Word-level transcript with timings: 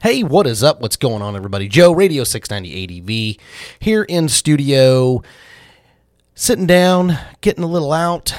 Hey, 0.00 0.22
what 0.22 0.46
is 0.46 0.62
up? 0.62 0.80
What's 0.80 0.96
going 0.96 1.22
on, 1.22 1.34
everybody? 1.34 1.66
Joe, 1.66 1.90
Radio 1.90 2.22
690 2.22 3.36
ADV, 3.36 3.44
here 3.80 4.04
in 4.04 4.28
studio, 4.28 5.24
sitting 6.36 6.66
down, 6.66 7.18
getting 7.40 7.64
a 7.64 7.66
little 7.66 7.92
out, 7.92 8.32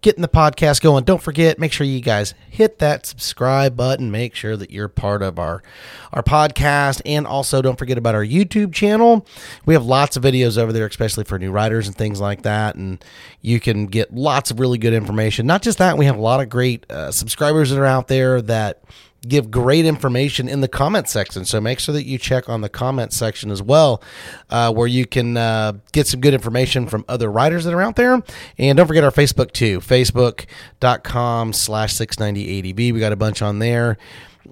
getting 0.00 0.22
the 0.22 0.26
podcast 0.26 0.80
going. 0.80 1.04
Don't 1.04 1.22
forget, 1.22 1.60
make 1.60 1.70
sure 1.70 1.86
you 1.86 2.00
guys 2.00 2.34
hit 2.50 2.80
that 2.80 3.06
subscribe 3.06 3.76
button. 3.76 4.10
Make 4.10 4.34
sure 4.34 4.56
that 4.56 4.72
you're 4.72 4.88
part 4.88 5.22
of 5.22 5.38
our, 5.38 5.62
our 6.12 6.24
podcast. 6.24 7.02
And 7.06 7.24
also, 7.24 7.62
don't 7.62 7.78
forget 7.78 7.98
about 7.98 8.16
our 8.16 8.24
YouTube 8.24 8.74
channel. 8.74 9.24
We 9.64 9.74
have 9.74 9.86
lots 9.86 10.16
of 10.16 10.24
videos 10.24 10.58
over 10.58 10.72
there, 10.72 10.86
especially 10.86 11.22
for 11.22 11.38
new 11.38 11.52
writers 11.52 11.86
and 11.86 11.96
things 11.96 12.20
like 12.20 12.42
that. 12.42 12.74
And 12.74 13.04
you 13.42 13.60
can 13.60 13.86
get 13.86 14.12
lots 14.12 14.50
of 14.50 14.58
really 14.58 14.78
good 14.78 14.92
information. 14.92 15.46
Not 15.46 15.62
just 15.62 15.78
that, 15.78 15.98
we 15.98 16.06
have 16.06 16.16
a 16.16 16.20
lot 16.20 16.40
of 16.40 16.48
great 16.48 16.84
uh, 16.90 17.12
subscribers 17.12 17.70
that 17.70 17.78
are 17.78 17.86
out 17.86 18.08
there 18.08 18.42
that 18.42 18.82
give 19.28 19.50
great 19.50 19.84
information 19.84 20.48
in 20.48 20.60
the 20.60 20.68
comment 20.68 21.08
section. 21.08 21.44
So 21.44 21.60
make 21.60 21.78
sure 21.78 21.92
that 21.92 22.06
you 22.06 22.18
check 22.18 22.48
on 22.48 22.60
the 22.60 22.68
comment 22.68 23.12
section 23.12 23.50
as 23.50 23.62
well, 23.62 24.02
uh, 24.50 24.72
where 24.72 24.86
you 24.86 25.06
can 25.06 25.36
uh, 25.36 25.72
get 25.92 26.06
some 26.06 26.20
good 26.20 26.34
information 26.34 26.86
from 26.86 27.04
other 27.08 27.30
writers 27.30 27.64
that 27.64 27.74
are 27.74 27.82
out 27.82 27.96
there. 27.96 28.22
And 28.58 28.76
don't 28.76 28.86
forget 28.86 29.04
our 29.04 29.10
Facebook 29.10 29.52
too, 29.52 29.80
facebook.com 29.80 31.52
slash 31.52 31.94
690ADV. 31.94 32.92
We 32.92 33.00
got 33.00 33.12
a 33.12 33.16
bunch 33.16 33.42
on 33.42 33.58
there 33.58 33.98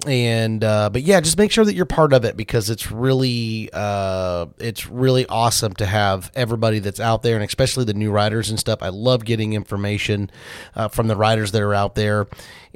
and 0.07 0.63
uh, 0.63 0.91
but 0.91 1.03
yeah, 1.03 1.21
just 1.21 1.39
make 1.39 1.51
sure 1.51 1.65
that 1.65 1.75
you're 1.75 1.87
part 1.87 2.13
of 2.13 2.25
it 2.25 2.37
because 2.37 2.71
it's 2.71 2.91
really 2.91 3.71
uh, 3.73 4.47
it's 4.59 4.87
really 4.89 5.27
awesome 5.27 5.75
to 5.75 5.87
have 5.87 6.31
everybody 6.35 6.79
that's 6.79 7.01
out 7.01 7.23
there, 7.23 7.37
and 7.37 7.45
especially 7.45 7.85
the 7.85 7.95
new 7.95 8.11
writers 8.11 8.51
and 8.51 8.59
stuff. 8.59 8.83
I 8.83 8.89
love 8.89 9.25
getting 9.25 9.53
information 9.53 10.31
uh, 10.75 10.89
from 10.89 11.09
the 11.09 11.17
writers 11.17 11.53
that 11.53 11.63
are 11.63 11.75
out 11.75 11.95
there, 11.95 12.27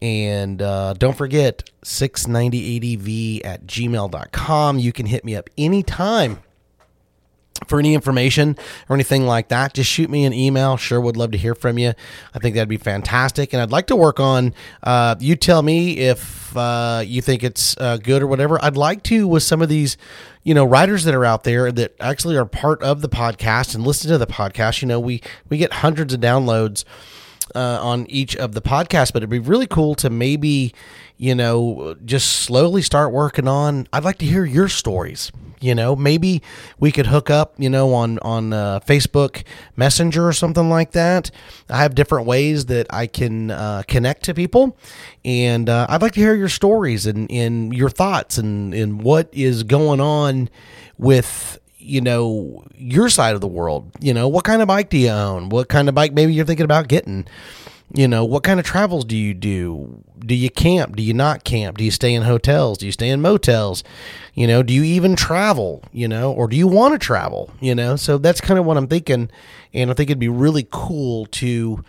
and 0.01 0.61
uh, 0.61 0.95
don't 0.95 1.17
forget 1.17 1.71
690adv 1.85 3.45
at 3.45 3.67
gmail.com. 3.67 4.79
You 4.79 4.93
can 4.93 5.07
hit 5.07 5.25
me 5.25 5.37
up 5.37 5.51
anytime 5.57 6.41
for 7.67 7.79
any 7.79 7.95
information 7.95 8.57
or 8.89 8.95
anything 8.95 9.27
like 9.27 9.49
that, 9.49 9.75
just 9.75 9.91
shoot 9.91 10.09
me 10.09 10.25
an 10.25 10.33
email. 10.33 10.77
Sure, 10.77 11.01
would 11.01 11.17
love 11.17 11.33
to 11.33 11.39
hear 11.39 11.55
from 11.55 11.79
you. 11.79 11.93
I 12.35 12.39
think 12.39 12.55
that'd 12.55 12.69
be 12.69 12.77
fantastic. 12.77 13.53
And 13.53 13.61
I'd 13.61 13.71
like 13.71 13.89
to 13.89 13.97
work 13.97 14.21
on, 14.21 14.55
uh, 14.83 15.17
you 15.19 15.37
tell 15.37 15.63
me 15.63 15.99
if 15.99 16.57
uh, 16.57 17.03
you 17.05 17.21
think 17.21 17.43
it's 17.43 17.77
uh, 17.79 17.97
good 17.99 18.23
or 18.23 18.27
whatever. 18.27 18.63
I'd 18.65 18.77
like 18.77 19.03
to, 19.05 19.27
with 19.27 19.43
some 19.43 19.61
of 19.61 19.69
these, 19.69 19.97
you 20.43 20.55
know, 20.55 20.65
writers 20.65 21.05
that 21.05 21.15
are 21.15 21.25
out 21.25 21.45
there 21.45 21.71
that 21.73 21.95
actually 22.01 22.37
are 22.37 22.47
part 22.47 22.83
of 22.83 23.03
the 23.03 23.09
podcast 23.09 23.75
and 23.75 23.85
listen 23.85 24.11
to 24.11 24.19
the 24.19 24.27
podcast. 24.27 24.81
You 24.81 24.89
know, 24.89 25.01
we, 25.01 25.21
we 25.49 25.59
get 25.59 25.73
hundreds 25.75 26.15
of 26.15 26.21
downloads 26.21 26.85
uh, 27.55 27.79
on 27.83 28.07
each 28.09 28.37
of 28.37 28.53
the 28.53 28.63
podcasts, 28.63 29.13
but 29.13 29.19
it'd 29.19 29.31
be 29.31 29.39
really 29.39 29.67
cool 29.67 29.95
to 29.97 30.11
maybe, 30.11 30.73
you 31.17 31.35
know, 31.35 31.97
just 32.05 32.31
slowly 32.31 32.83
start 32.83 33.13
working 33.13 33.49
on. 33.49 33.89
I'd 33.93 34.05
like 34.05 34.19
to 34.19 34.27
hear 34.27 34.45
your 34.45 34.69
stories. 34.69 35.33
You 35.61 35.75
know, 35.75 35.97
maybe 35.97 36.43
we 36.79 36.93
could 36.93 37.07
hook 37.07 37.31
up, 37.31 37.55
you 37.59 37.69
know, 37.69 37.93
on 37.95 38.19
on 38.21 38.53
uh, 38.53 38.81
Facebook 38.81 39.43
Messenger 39.77 40.27
or 40.29 40.33
something 40.33 40.69
like 40.69 40.93
that. 40.93 41.31
I 41.69 41.79
have 41.79 41.95
different 41.95 42.27
ways 42.27 42.67
that 42.67 42.87
I 42.91 43.07
can 43.07 43.51
uh, 43.51 43.83
connect 43.89 44.25
to 44.25 44.35
people, 44.35 44.77
and 45.25 45.69
uh, 45.69 45.87
I'd 45.89 46.03
like 46.03 46.13
to 46.13 46.21
hear 46.21 46.35
your 46.35 46.49
stories 46.49 47.07
and, 47.07 47.29
your 47.75 47.91
thoughts 47.91 48.39
and, 48.39 48.73
and 48.73 49.03
what 49.03 49.29
is 49.33 49.63
going 49.63 50.01
on 50.01 50.49
with 50.97 51.59
you 51.79 52.01
know 52.01 52.65
your 52.77 53.09
side 53.09 53.35
of 53.35 53.41
the 53.41 53.49
world. 53.49 53.91
You 54.01 54.15
know 54.15 54.29
what 54.29 54.45
kind 54.45 54.63
of 54.63 54.69
bike 54.69 54.91
do 54.91 54.99
you 54.99 55.11
own? 55.11 55.49
What 55.49 55.69
kind 55.69 55.89
of 55.89 55.95
bike 55.95 56.13
maybe 56.13 56.35
you're 56.35 56.45
thinking 56.45 56.65
about 56.65 56.89
getting 56.89 57.27
you 57.95 58.07
know 58.07 58.25
what 58.25 58.43
kind 58.43 58.61
of 58.61 58.67
travels 58.67 59.05
do 59.05 59.17
you 59.17 59.35
do? 59.35 60.03
Do 60.19 60.35
you 60.35 60.51
camp? 60.51 60.97
Do 60.97 61.03
you 61.03 61.15
not 61.15 61.45
camp? 61.45 61.79
Do 61.79 61.85
you 61.85 61.91
stay 61.91 62.13
in 62.15 62.23
hotels? 62.23 62.79
Do 62.79 62.87
you 62.87 62.93
stay 62.93 63.09
in 63.09 63.21
motels? 63.21 63.83
You 64.35 64.47
know 64.47 64.63
do 64.63 64.73
you 64.73 64.83
even 64.85 65.17
travel 65.17 65.83
you 65.93 66.07
know 66.09 66.33
or 66.33 66.49
do 66.49 66.57
you 66.57 66.69
want 66.69 66.95
to 66.95 66.99
travel 66.99 67.51
you 67.61 67.75
know? 67.75 67.97
So 67.97 68.19
that's 68.19 68.41
kind 68.41 68.59
of 68.59 68.67
what 68.67 68.77
i'm 68.77 68.87
thinking 68.89 69.31
and 69.75 69.91
i 69.91 69.95
think 69.95 70.11
it'd 70.11 70.19
be 70.19 70.29
really 70.29 70.67
cool 70.71 71.27
to 71.27 71.83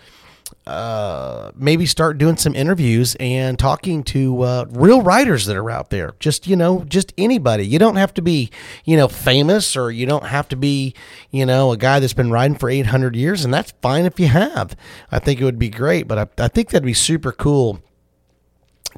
uh, 0.68 1.52
maybe 1.56 1.86
start 1.86 2.18
doing 2.18 2.38
some 2.38 2.56
interviews 2.56 3.16
and 3.20 3.58
talking 3.58 4.04
to 4.04 4.42
uh, 4.42 4.66
real 4.70 5.02
writers 5.02 5.46
that 5.46 5.56
are 5.56 5.70
out 5.70 5.90
there. 5.90 6.14
Just 6.20 6.48
you 6.48 6.56
know, 6.56 6.84
just 6.86 7.14
anybody. 7.18 7.66
You 7.66 7.80
don't 7.80 7.96
have 7.96 8.14
to 8.16 8.22
be 8.22 8.50
you 8.86 8.98
know 8.98 9.08
famous, 9.08 9.76
or 9.76 9.92
you 9.92 10.06
don't 10.06 10.26
have 10.26 10.48
to 10.50 10.56
be 10.56 10.94
you 11.32 11.46
know 11.46 11.72
a 11.72 11.78
guy 11.78 12.00
that's 12.00 12.14
been 12.14 12.32
riding 12.32 12.58
for 12.58 12.70
800 12.70 13.16
years, 13.16 13.46
and 13.46 13.54
that's 13.54 13.74
fine 13.82 14.06
if 14.06 14.20
you 14.20 14.28
have. 14.28 14.76
I 15.12 15.20
think 15.20 15.42
it 15.42 15.46
would 15.46 15.60
be 15.60 15.70
great, 15.70 16.08
but 16.08 16.18
I, 16.18 16.44
I 16.44 16.48
think 16.48 16.70
that'd 16.70 16.86
be 16.86 16.94
super 16.94 17.31
cool 17.31 17.81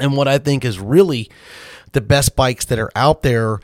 and 0.00 0.16
what 0.16 0.28
I 0.28 0.38
think 0.38 0.64
is 0.64 0.78
really 0.78 1.30
the 1.92 2.00
best 2.00 2.36
bikes 2.36 2.64
that 2.66 2.78
are 2.78 2.90
out 2.94 3.22
there. 3.22 3.60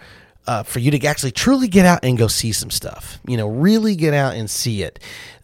Uh, 0.47 0.63
for 0.63 0.81
you 0.81 0.91
to 0.91 1.07
actually 1.07 1.31
truly 1.31 1.69
get 1.69 1.85
out 1.85 2.01
and 2.03 2.17
go 2.17 2.27
see 2.27 2.51
some 2.51 2.71
stuff, 2.71 3.21
you 3.29 3.37
know, 3.37 3.47
really 3.47 3.95
get 3.95 4.15
out 4.15 4.35
and 4.35 4.51
see 4.51 4.83
it. 4.83 4.99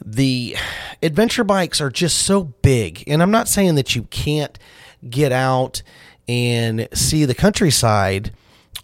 The 0.04 0.56
adventure 1.02 1.44
bikes 1.44 1.82
are 1.82 1.90
just 1.90 2.20
so 2.20 2.44
big, 2.44 3.04
and 3.06 3.22
I'm 3.22 3.30
not 3.30 3.46
saying 3.46 3.74
that 3.74 3.94
you 3.94 4.04
can't 4.04 4.58
get 5.08 5.32
out 5.32 5.82
and 6.26 6.88
see 6.92 7.24
the 7.24 7.34
countryside 7.34 8.32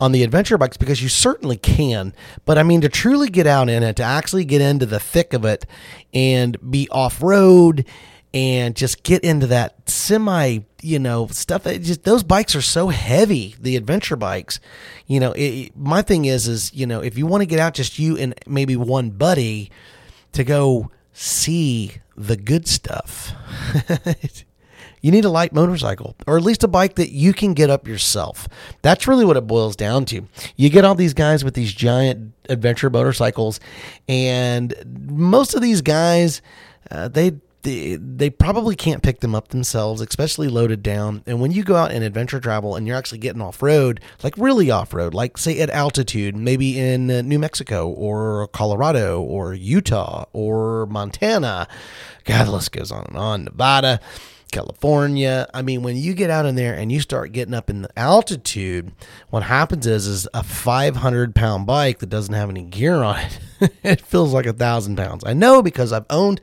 on 0.03 0.11
the 0.11 0.25
adventure 0.25 0.59
bikes 0.59 0.77
because 0.77 1.01
you 1.01 1.09
certainly 1.09 1.57
can. 1.57 2.13
But 2.45 2.59
I 2.59 2.65
mean, 2.65 2.81
to 2.81 2.89
truly 2.89 3.29
get 3.31 3.47
out 3.47 3.69
in 3.69 3.85
it, 3.85 3.95
to 3.97 4.03
actually 4.03 4.45
get 4.45 4.61
into 4.61 4.85
the 4.85 4.99
thick 4.99 5.33
of 5.33 5.45
it 5.45 5.65
and 6.13 6.57
be 6.73 6.89
off 6.91 7.23
road 7.23 7.87
and 8.35 8.75
just 8.75 9.05
get 9.05 9.23
into 9.23 9.47
that 9.47 9.89
semi, 9.89 10.59
you 10.81 10.99
know, 10.99 11.29
stuff. 11.29 11.63
just 11.65 12.03
those 12.03 12.25
bikes 12.25 12.57
are 12.57 12.63
so 12.63 12.89
heavy. 12.89 13.55
The 13.61 13.77
adventure 13.77 14.17
bikes, 14.17 14.59
you 15.07 15.21
know. 15.21 15.35
It, 15.37 15.77
my 15.77 16.03
thing 16.03 16.25
is, 16.25 16.49
is 16.49 16.75
you 16.75 16.85
know, 16.85 17.01
if 17.01 17.17
you 17.17 17.25
want 17.25 17.43
to 17.43 17.47
get 17.47 17.61
out, 17.61 17.75
just 17.75 18.01
you 18.01 18.17
and 18.19 18.35
maybe 18.45 18.75
one 18.75 19.11
buddy 19.11 19.71
to 20.33 20.43
go 20.43 20.91
see 21.13 21.93
the 22.17 22.37
good 22.37 22.67
stuff. 22.67 23.33
you 25.03 25.11
need 25.11 25.25
a 25.25 25.31
light 25.31 25.53
motorcycle 25.53 26.17
or 26.27 26.37
at 26.37 26.43
least 26.43 26.65
a 26.65 26.69
bike 26.69 26.95
that 26.95 27.13
you 27.13 27.35
can 27.35 27.53
get 27.53 27.69
up 27.69 27.87
yourself. 27.87 28.49
That's 28.81 29.07
really 29.07 29.25
what 29.25 29.37
it 29.37 29.47
boils 29.47 29.77
down 29.77 30.07
to. 30.07 30.27
You 30.57 30.71
get 30.71 30.85
all 30.85 30.95
these 30.95 31.15
guys 31.15 31.45
with 31.45 31.55
these 31.55 31.73
giant 31.75 32.33
adventure 32.49 32.89
motorcycles, 32.89 33.61
and 34.09 34.75
most 35.11 35.55
of 35.55 35.61
these 35.61 35.83
guys, 35.83 36.41
uh, 36.91 37.09
they 37.09 37.33
they, 37.63 37.95
they 37.97 38.29
probably 38.29 38.75
can't 38.75 39.03
pick 39.03 39.21
them 39.21 39.35
up 39.35 39.49
themselves, 39.49 40.01
especially 40.01 40.49
loaded 40.49 40.83
down. 40.83 41.23
And 41.27 41.41
when 41.41 41.53
you 41.53 41.63
go 41.63 41.77
out 41.77 41.93
and 41.93 42.03
adventure 42.03 42.41
travel 42.41 42.75
and 42.75 42.87
you're 42.87 42.97
actually 42.97 43.19
getting 43.19 43.41
off 43.41 43.63
road, 43.63 44.01
like 44.23 44.35
really 44.37 44.71
off 44.71 44.93
road, 44.93 45.15
like 45.15 45.39
say 45.39 45.61
at 45.61 45.71
altitude, 45.71 46.37
maybe 46.37 46.79
in 46.79 47.11
uh, 47.11 47.23
New 47.23 47.39
Mexico 47.39 47.89
or 47.89 48.49
Colorado 48.49 49.23
or 49.23 49.55
Utah 49.55 50.25
or 50.33 50.87
Montana, 50.87 51.69
God, 52.25 52.47
the 52.47 52.53
list 52.53 52.73
goes 52.73 52.91
on 52.91 53.05
and 53.07 53.17
on, 53.17 53.45
Nevada. 53.45 54.01
California. 54.53 55.49
I 55.53 55.63
mean, 55.63 55.83
when 55.83 55.97
you 55.97 56.15
get 56.15 56.31
out 56.31 56.47
in 56.47 56.55
there 56.55 56.75
and 56.75 56.93
you 56.93 57.01
start 57.01 57.33
getting 57.33 57.55
up 57.55 57.69
in 57.69 57.83
the 57.83 57.99
altitude, 57.99 58.93
what 59.31 59.43
happens 59.43 59.87
is 59.87 60.07
is 60.07 60.29
a 60.33 60.45
500 60.45 61.35
pound 61.35 61.67
bike 61.67 61.99
that 61.99 62.11
doesn't 62.11 62.35
have 62.35 62.51
any 62.51 62.63
gear 62.63 63.03
on 63.03 63.19
it. 63.19 63.73
it 63.83 64.01
feels 64.01 64.33
like 64.33 64.47
a 64.47 64.53
thousand 64.53 64.97
pounds. 64.97 65.25
I 65.27 65.33
know 65.33 65.63
because 65.63 65.93
I've 65.93 66.07
owned 66.11 66.41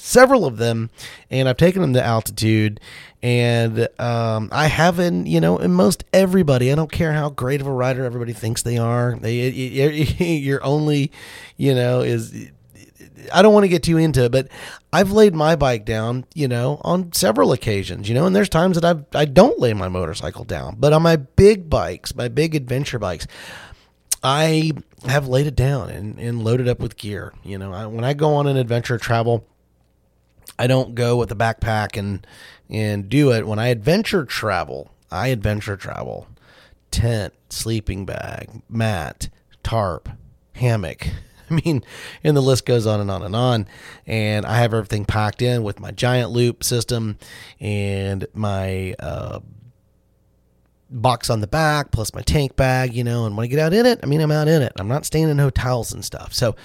several 0.00 0.46
of 0.46 0.56
them 0.56 0.90
and 1.30 1.48
I've 1.48 1.56
taken 1.56 1.82
them 1.82 1.92
to 1.92 2.02
altitude. 2.02 2.80
And 3.22 3.86
um, 3.98 4.48
I 4.50 4.66
haven't, 4.66 5.26
you 5.26 5.40
know, 5.40 5.58
and 5.58 5.74
most 5.74 6.04
everybody, 6.12 6.72
I 6.72 6.74
don't 6.74 6.90
care 6.90 7.12
how 7.12 7.28
great 7.28 7.60
of 7.60 7.66
a 7.66 7.72
rider 7.72 8.04
everybody 8.04 8.32
thinks 8.32 8.62
they 8.62 8.78
are. 8.78 9.16
They, 9.20 9.50
you're 9.50 10.64
only, 10.64 11.12
you 11.58 11.74
know, 11.74 12.00
is 12.00 12.50
I 13.32 13.42
don't 13.42 13.54
want 13.54 13.64
to 13.64 13.68
get 13.68 13.82
too 13.82 13.96
into 13.96 14.24
it, 14.24 14.32
but 14.32 14.48
I've 14.92 15.12
laid 15.12 15.34
my 15.34 15.56
bike 15.56 15.84
down, 15.84 16.24
you 16.34 16.48
know, 16.48 16.80
on 16.82 17.12
several 17.12 17.52
occasions, 17.52 18.08
you 18.08 18.14
know, 18.14 18.26
and 18.26 18.34
there's 18.34 18.48
times 18.48 18.78
that 18.78 18.84
I 18.84 19.18
I 19.18 19.24
don't 19.24 19.58
lay 19.58 19.72
my 19.72 19.88
motorcycle 19.88 20.44
down, 20.44 20.76
but 20.78 20.92
on 20.92 21.02
my 21.02 21.16
big 21.16 21.68
bikes, 21.70 22.14
my 22.14 22.28
big 22.28 22.54
adventure 22.54 22.98
bikes, 22.98 23.26
I 24.22 24.72
have 25.06 25.28
laid 25.28 25.46
it 25.46 25.56
down 25.56 25.90
and, 25.90 26.18
and 26.18 26.44
loaded 26.44 26.68
up 26.68 26.80
with 26.80 26.96
gear. 26.96 27.32
You 27.42 27.58
know, 27.58 27.72
I, 27.72 27.86
when 27.86 28.04
I 28.04 28.14
go 28.14 28.34
on 28.34 28.46
an 28.46 28.56
adventure 28.56 28.98
travel, 28.98 29.46
I 30.58 30.66
don't 30.66 30.94
go 30.94 31.16
with 31.16 31.32
a 31.32 31.36
backpack 31.36 31.96
and 31.96 32.26
and 32.68 33.08
do 33.08 33.32
it. 33.32 33.46
When 33.46 33.58
I 33.58 33.68
adventure 33.68 34.24
travel, 34.24 34.90
I 35.10 35.28
adventure 35.28 35.76
travel, 35.76 36.28
tent, 36.90 37.34
sleeping 37.48 38.04
bag, 38.06 38.62
mat, 38.68 39.28
tarp, 39.62 40.08
hammock 40.54 41.08
I 41.60 41.60
mean, 41.64 41.84
and 42.22 42.36
the 42.36 42.40
list 42.40 42.64
goes 42.64 42.86
on 42.86 43.00
and 43.00 43.10
on 43.10 43.22
and 43.22 43.34
on. 43.34 43.66
And 44.06 44.46
I 44.46 44.58
have 44.58 44.72
everything 44.72 45.04
packed 45.04 45.42
in 45.42 45.62
with 45.62 45.80
my 45.80 45.90
giant 45.90 46.30
loop 46.30 46.62
system 46.62 47.18
and 47.58 48.26
my 48.34 48.94
uh, 48.98 49.40
box 50.90 51.30
on 51.30 51.40
the 51.40 51.46
back, 51.46 51.90
plus 51.90 52.14
my 52.14 52.22
tank 52.22 52.56
bag, 52.56 52.94
you 52.94 53.04
know. 53.04 53.26
And 53.26 53.36
when 53.36 53.44
I 53.44 53.48
get 53.48 53.58
out 53.58 53.72
in 53.72 53.86
it, 53.86 54.00
I 54.02 54.06
mean, 54.06 54.20
I'm 54.20 54.30
out 54.30 54.48
in 54.48 54.62
it. 54.62 54.72
I'm 54.76 54.88
not 54.88 55.04
staying 55.04 55.28
in 55.28 55.38
hotels 55.38 55.92
and 55.92 56.04
stuff. 56.04 56.32
So 56.32 56.56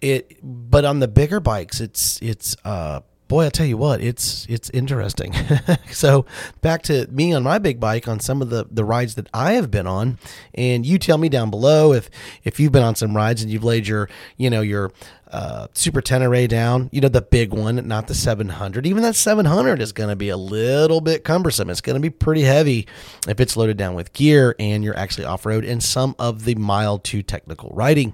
it, 0.00 0.38
but 0.42 0.84
on 0.84 1.00
the 1.00 1.08
bigger 1.08 1.40
bikes, 1.40 1.80
it's, 1.80 2.20
it's, 2.22 2.56
uh, 2.64 3.00
boy, 3.30 3.46
I 3.46 3.48
tell 3.48 3.64
you 3.64 3.76
what, 3.76 4.00
it's 4.00 4.44
it's 4.48 4.70
interesting. 4.70 5.32
so 5.92 6.26
back 6.62 6.82
to 6.82 7.06
me 7.12 7.32
on 7.32 7.44
my 7.44 7.58
big 7.58 7.78
bike 7.78 8.08
on 8.08 8.18
some 8.18 8.42
of 8.42 8.50
the 8.50 8.66
the 8.68 8.84
rides 8.84 9.14
that 9.14 9.28
I 9.32 9.52
have 9.52 9.70
been 9.70 9.86
on, 9.86 10.18
and 10.52 10.84
you 10.84 10.98
tell 10.98 11.16
me 11.16 11.28
down 11.28 11.48
below 11.48 11.92
if 11.92 12.10
if 12.42 12.58
you've 12.58 12.72
been 12.72 12.82
on 12.82 12.96
some 12.96 13.16
rides 13.16 13.40
and 13.40 13.50
you've 13.50 13.62
laid 13.62 13.86
your 13.86 14.10
you 14.36 14.50
know 14.50 14.62
your 14.62 14.90
uh, 15.30 15.68
Super 15.74 16.02
Tenere 16.02 16.48
down, 16.48 16.90
you 16.90 17.00
know 17.00 17.08
the 17.08 17.22
big 17.22 17.54
one, 17.54 17.86
not 17.86 18.08
the 18.08 18.16
700. 18.16 18.84
Even 18.84 19.04
that 19.04 19.14
700 19.14 19.80
is 19.80 19.92
going 19.92 20.10
to 20.10 20.16
be 20.16 20.28
a 20.28 20.36
little 20.36 21.00
bit 21.00 21.22
cumbersome. 21.22 21.70
It's 21.70 21.80
going 21.80 21.94
to 21.94 22.00
be 22.00 22.10
pretty 22.10 22.42
heavy 22.42 22.88
if 23.28 23.38
it's 23.38 23.56
loaded 23.56 23.76
down 23.76 23.94
with 23.94 24.12
gear 24.12 24.56
and 24.58 24.82
you're 24.82 24.98
actually 24.98 25.26
off 25.26 25.46
road 25.46 25.64
in 25.64 25.80
some 25.80 26.16
of 26.18 26.44
the 26.46 26.56
mild 26.56 27.04
to 27.04 27.22
technical 27.22 27.70
riding. 27.72 28.12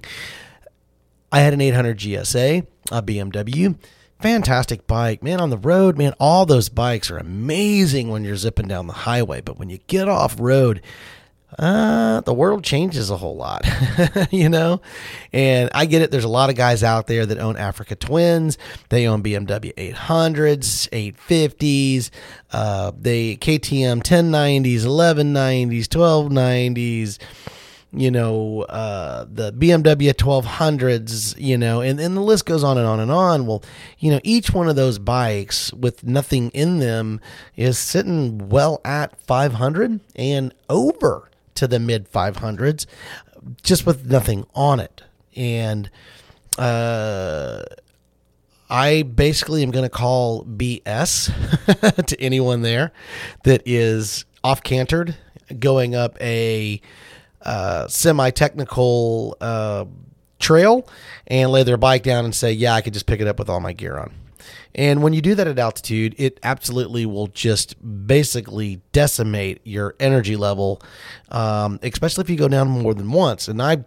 I 1.31 1.39
had 1.39 1.53
an 1.53 1.61
800 1.61 1.97
GSA, 1.97 2.67
a 2.91 3.01
BMW 3.01 3.75
fantastic 4.19 4.87
bike, 4.87 5.23
man. 5.23 5.39
On 5.39 5.49
the 5.49 5.57
road, 5.57 5.97
man, 5.97 6.13
all 6.19 6.45
those 6.45 6.69
bikes 6.69 7.11
are 7.11 7.17
amazing 7.17 8.09
when 8.09 8.23
you're 8.23 8.35
zipping 8.35 8.67
down 8.67 8.87
the 8.87 8.93
highway. 8.93 9.41
But 9.41 9.57
when 9.57 9.69
you 9.69 9.79
get 9.87 10.07
off 10.07 10.35
road, 10.39 10.81
uh, 11.57 12.21
the 12.21 12.33
world 12.33 12.63
changes 12.63 13.09
a 13.09 13.17
whole 13.17 13.35
lot, 13.35 13.65
you 14.31 14.49
know? 14.49 14.81
And 15.31 15.69
I 15.73 15.85
get 15.85 16.01
it. 16.01 16.11
There's 16.11 16.23
a 16.23 16.29
lot 16.29 16.49
of 16.49 16.55
guys 16.55 16.83
out 16.83 17.07
there 17.07 17.25
that 17.25 17.37
own 17.37 17.55
Africa 17.57 17.95
Twins. 17.95 18.57
They 18.89 19.07
own 19.07 19.23
BMW 19.23 19.73
800s, 19.75 20.89
850s, 20.89 22.09
uh, 22.51 22.91
they 22.99 23.37
KTM 23.37 24.03
1090s, 24.03 24.81
1190s, 24.81 25.87
1290s 25.87 27.17
you 27.93 28.11
know, 28.11 28.63
uh, 28.63 29.25
the 29.31 29.53
BMW 29.53 30.13
1200s, 30.13 31.35
you 31.39 31.57
know, 31.57 31.81
and, 31.81 31.99
and 31.99 32.17
the 32.17 32.21
list 32.21 32.45
goes 32.45 32.63
on 32.63 32.77
and 32.77 32.85
on 32.85 32.99
and 32.99 33.11
on. 33.11 33.45
Well, 33.45 33.63
you 33.99 34.11
know, 34.11 34.19
each 34.23 34.51
one 34.51 34.67
of 34.67 34.75
those 34.75 34.99
bikes 34.99 35.71
with 35.73 36.03
nothing 36.03 36.49
in 36.51 36.79
them 36.79 37.21
is 37.55 37.77
sitting 37.77 38.49
well 38.49 38.81
at 38.83 39.19
500 39.21 39.99
and 40.15 40.53
over 40.69 41.29
to 41.55 41.67
the 41.67 41.79
mid 41.79 42.11
500s 42.11 42.85
just 43.63 43.85
with 43.85 44.05
nothing 44.05 44.45
on 44.53 44.79
it. 44.79 45.03
And, 45.35 45.89
uh, 46.57 47.63
I 48.69 49.03
basically 49.03 49.63
am 49.63 49.71
going 49.71 49.83
to 49.83 49.89
call 49.89 50.43
BS 50.43 52.05
to 52.05 52.21
anyone 52.21 52.63
there 52.63 52.91
that 53.45 53.61
is 53.65 54.25
off 54.43 54.61
cantered 54.61 55.15
going 55.59 55.95
up 55.95 56.19
a 56.21 56.81
uh, 57.41 57.87
semi 57.87 58.29
technical 58.31 59.37
uh, 59.41 59.85
trail 60.39 60.87
and 61.27 61.51
lay 61.51 61.63
their 61.63 61.77
bike 61.77 62.03
down 62.03 62.25
and 62.25 62.35
say, 62.35 62.51
"Yeah, 62.51 62.73
I 62.73 62.81
could 62.81 62.93
just 62.93 63.05
pick 63.05 63.19
it 63.19 63.27
up 63.27 63.39
with 63.39 63.49
all 63.49 63.59
my 63.59 63.73
gear 63.73 63.97
on." 63.97 64.13
And 64.75 65.01
when 65.01 65.13
you 65.13 65.21
do 65.21 65.33
that 65.35 65.47
at 65.47 65.57
altitude, 65.57 66.13
it 66.17 66.39
absolutely 66.43 67.05
will 67.05 67.27
just 67.27 67.75
basically 68.07 68.81
decimate 68.91 69.59
your 69.63 69.95
energy 69.99 70.35
level, 70.35 70.81
um, 71.29 71.79
especially 71.81 72.23
if 72.23 72.29
you 72.29 72.37
go 72.37 72.47
down 72.47 72.67
more 72.67 72.93
than 72.93 73.11
once. 73.11 73.47
And 73.47 73.61
I 73.61 73.85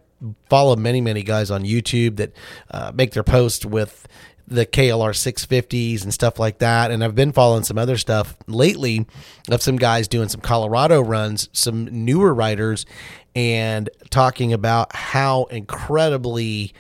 follow 0.49 0.75
many, 0.76 1.00
many 1.00 1.23
guys 1.23 1.50
on 1.50 1.62
YouTube 1.62 2.16
that 2.16 2.33
uh, 2.73 2.90
make 2.92 3.12
their 3.12 3.23
posts 3.23 3.64
with 3.64 4.07
the 4.50 4.66
KLR 4.66 5.12
650s 5.12 6.02
and 6.02 6.12
stuff 6.12 6.40
like 6.40 6.59
that. 6.59 6.90
And 6.90 7.04
I've 7.04 7.14
been 7.14 7.30
following 7.30 7.62
some 7.62 7.78
other 7.78 7.97
stuff 7.97 8.37
lately 8.49 9.07
of 9.49 9.62
some 9.62 9.76
guys 9.76 10.09
doing 10.09 10.28
some 10.28 10.40
Colorado 10.40 11.00
runs, 11.00 11.49
some 11.52 11.85
newer 11.85 12.35
riders, 12.35 12.85
and 13.34 13.88
talking 14.10 14.52
about 14.52 14.94
how 14.94 15.44
incredibly 15.44 16.72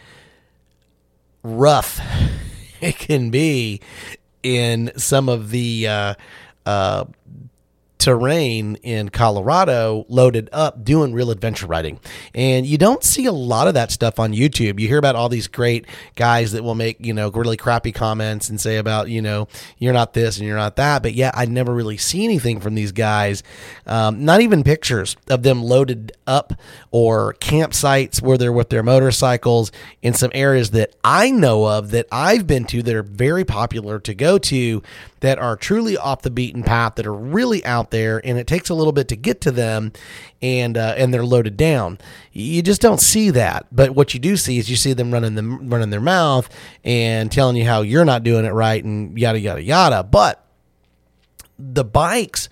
rough 1.42 2.00
it 2.80 2.98
can 2.98 3.30
be 3.30 3.80
in 4.42 4.90
some 4.96 5.28
of 5.28 5.50
the 5.50 5.86
uh, 5.86 6.14
uh, 6.66 7.04
terrain 8.00 8.76
in 8.76 9.10
Colorado 9.10 10.06
loaded 10.08 10.48
up 10.52 10.82
doing 10.84 11.12
real 11.12 11.30
adventure 11.30 11.66
riding. 11.66 12.00
And 12.34 12.66
you 12.66 12.78
don't 12.78 13.04
see 13.04 13.26
a 13.26 13.32
lot 13.32 13.68
of 13.68 13.74
that 13.74 13.92
stuff 13.92 14.18
on 14.18 14.32
YouTube. 14.32 14.80
You 14.80 14.88
hear 14.88 14.98
about 14.98 15.16
all 15.16 15.28
these 15.28 15.46
great 15.46 15.86
guys 16.16 16.52
that 16.52 16.64
will 16.64 16.74
make, 16.74 16.96
you 17.04 17.12
know, 17.12 17.30
really 17.30 17.58
crappy 17.58 17.92
comments 17.92 18.48
and 18.48 18.58
say 18.58 18.78
about, 18.78 19.08
you 19.08 19.20
know, 19.20 19.48
you're 19.78 19.92
not 19.92 20.14
this 20.14 20.38
and 20.38 20.46
you're 20.46 20.56
not 20.56 20.76
that. 20.76 21.02
But 21.02 21.12
yeah, 21.12 21.30
I 21.34 21.44
never 21.44 21.74
really 21.74 21.98
see 21.98 22.24
anything 22.24 22.58
from 22.58 22.74
these 22.74 22.90
guys. 22.90 23.42
Um, 23.86 24.24
not 24.24 24.40
even 24.40 24.64
pictures 24.64 25.16
of 25.28 25.42
them 25.42 25.62
loaded 25.62 26.12
up 26.26 26.54
or 26.90 27.34
campsites 27.34 28.22
where 28.22 28.38
they're 28.38 28.52
with 28.52 28.70
their 28.70 28.82
motorcycles 28.82 29.70
in 30.00 30.14
some 30.14 30.30
areas 30.32 30.70
that 30.70 30.94
I 31.04 31.30
know 31.30 31.66
of 31.66 31.90
that 31.90 32.06
I've 32.10 32.46
been 32.46 32.64
to 32.66 32.82
that 32.82 32.94
are 32.94 33.02
very 33.02 33.44
popular 33.44 34.00
to 34.00 34.14
go 34.14 34.38
to 34.38 34.82
that 35.20 35.38
are 35.38 35.56
truly 35.56 35.96
off 35.96 36.22
the 36.22 36.30
beaten 36.30 36.62
path 36.62 36.94
that 36.96 37.06
are 37.06 37.14
really 37.14 37.64
out 37.64 37.89
there 37.90 38.20
and 38.24 38.38
it 38.38 38.46
takes 38.46 38.68
a 38.68 38.74
little 38.74 38.92
bit 38.92 39.08
to 39.08 39.16
get 39.16 39.40
to 39.40 39.50
them 39.50 39.92
and 40.42 40.76
uh, 40.76 40.94
and 40.96 41.12
they're 41.12 41.24
loaded 41.24 41.56
down 41.56 41.98
you 42.32 42.62
just 42.62 42.80
don't 42.80 43.00
see 43.00 43.30
that 43.30 43.66
but 43.72 43.90
what 43.90 44.14
you 44.14 44.20
do 44.20 44.36
see 44.36 44.58
is 44.58 44.70
you 44.70 44.76
see 44.76 44.92
them 44.92 45.12
running 45.12 45.34
them 45.34 45.68
running 45.68 45.90
their 45.90 46.00
mouth 46.00 46.48
and 46.84 47.30
telling 47.30 47.56
you 47.56 47.64
how 47.64 47.82
you're 47.82 48.04
not 48.04 48.22
doing 48.22 48.44
it 48.44 48.52
right 48.52 48.84
and 48.84 49.18
yada 49.18 49.38
yada 49.38 49.62
yada 49.62 50.02
but 50.02 50.46
the 51.58 51.84
bikes 51.84 52.48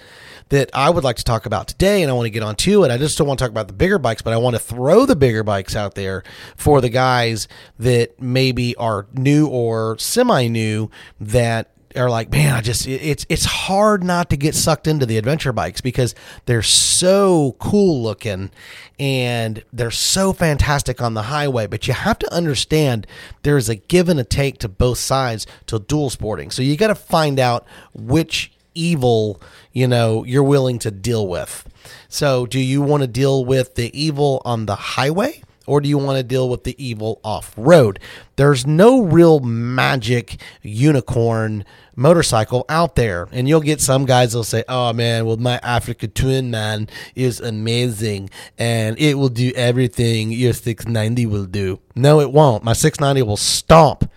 that 0.50 0.70
I 0.72 0.90
would 0.90 1.04
like 1.04 1.16
to 1.16 1.24
talk 1.24 1.46
about 1.46 1.68
today, 1.68 2.02
and 2.02 2.10
I 2.10 2.14
want 2.14 2.26
to 2.26 2.30
get 2.30 2.42
on 2.42 2.56
to 2.56 2.84
it. 2.84 2.90
I 2.90 2.96
just 2.96 3.18
don't 3.18 3.26
want 3.26 3.38
to 3.38 3.44
talk 3.44 3.50
about 3.50 3.68
the 3.68 3.74
bigger 3.74 3.98
bikes, 3.98 4.22
but 4.22 4.32
I 4.32 4.38
want 4.38 4.56
to 4.56 4.60
throw 4.60 5.04
the 5.04 5.16
bigger 5.16 5.42
bikes 5.42 5.76
out 5.76 5.94
there 5.94 6.22
for 6.56 6.80
the 6.80 6.88
guys 6.88 7.48
that 7.78 8.20
maybe 8.20 8.74
are 8.76 9.06
new 9.12 9.46
or 9.46 9.98
semi 9.98 10.48
new 10.48 10.90
that 11.20 11.70
are 11.96 12.10
like, 12.10 12.30
man, 12.30 12.54
I 12.54 12.60
just 12.60 12.86
it's 12.86 13.26
it's 13.28 13.44
hard 13.44 14.04
not 14.04 14.30
to 14.30 14.36
get 14.36 14.54
sucked 14.54 14.86
into 14.86 15.06
the 15.06 15.18
adventure 15.18 15.52
bikes 15.52 15.80
because 15.80 16.14
they're 16.46 16.62
so 16.62 17.56
cool 17.58 18.02
looking 18.02 18.50
and 18.98 19.62
they're 19.72 19.90
so 19.90 20.32
fantastic 20.32 21.00
on 21.00 21.14
the 21.14 21.22
highway. 21.22 21.66
But 21.66 21.88
you 21.88 21.94
have 21.94 22.18
to 22.20 22.32
understand 22.32 23.06
there's 23.42 23.68
a 23.68 23.76
give 23.76 24.08
and 24.08 24.20
a 24.20 24.24
take 24.24 24.58
to 24.58 24.68
both 24.68 24.98
sides 24.98 25.46
to 25.66 25.78
dual 25.78 26.10
sporting. 26.10 26.50
So 26.50 26.62
you 26.62 26.76
got 26.76 26.88
to 26.88 26.94
find 26.94 27.38
out 27.38 27.66
which 27.94 28.52
evil 28.74 29.40
you 29.72 29.88
know 29.88 30.24
you're 30.24 30.42
willing 30.42 30.78
to 30.80 30.90
deal 30.90 31.26
with. 31.26 31.66
So 32.08 32.46
do 32.46 32.58
you 32.60 32.82
want 32.82 33.02
to 33.02 33.06
deal 33.06 33.44
with 33.44 33.74
the 33.74 33.98
evil 33.98 34.42
on 34.44 34.66
the 34.66 34.76
highway? 34.76 35.42
Or 35.68 35.80
do 35.80 35.88
you 35.88 35.98
want 35.98 36.16
to 36.16 36.22
deal 36.22 36.48
with 36.48 36.64
the 36.64 36.74
evil 36.82 37.20
off 37.22 37.52
road? 37.56 38.00
There's 38.36 38.66
no 38.66 39.02
real 39.02 39.40
magic 39.40 40.40
unicorn 40.62 41.64
motorcycle 41.94 42.64
out 42.68 42.94
there. 42.94 43.28
And 43.32 43.48
you'll 43.48 43.60
get 43.60 43.80
some 43.80 44.06
guys 44.06 44.32
that'll 44.32 44.44
say, 44.44 44.64
Oh 44.68 44.92
man, 44.92 45.26
well, 45.26 45.36
my 45.36 45.58
Africa 45.62 46.08
Twin 46.08 46.50
man 46.50 46.88
is 47.14 47.40
amazing 47.40 48.30
and 48.56 48.98
it 48.98 49.14
will 49.14 49.28
do 49.28 49.52
everything 49.54 50.30
your 50.30 50.52
690 50.52 51.26
will 51.26 51.46
do. 51.46 51.80
No, 51.94 52.20
it 52.20 52.32
won't. 52.32 52.64
My 52.64 52.72
690 52.72 53.22
will 53.22 53.36
stomp 53.36 54.10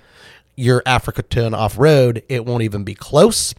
your 0.62 0.84
Africa 0.86 1.24
Twin 1.24 1.54
off 1.54 1.78
road, 1.78 2.24
it 2.30 2.46
won't 2.46 2.64
even 2.64 2.84
be 2.84 2.94
close. 2.94 3.54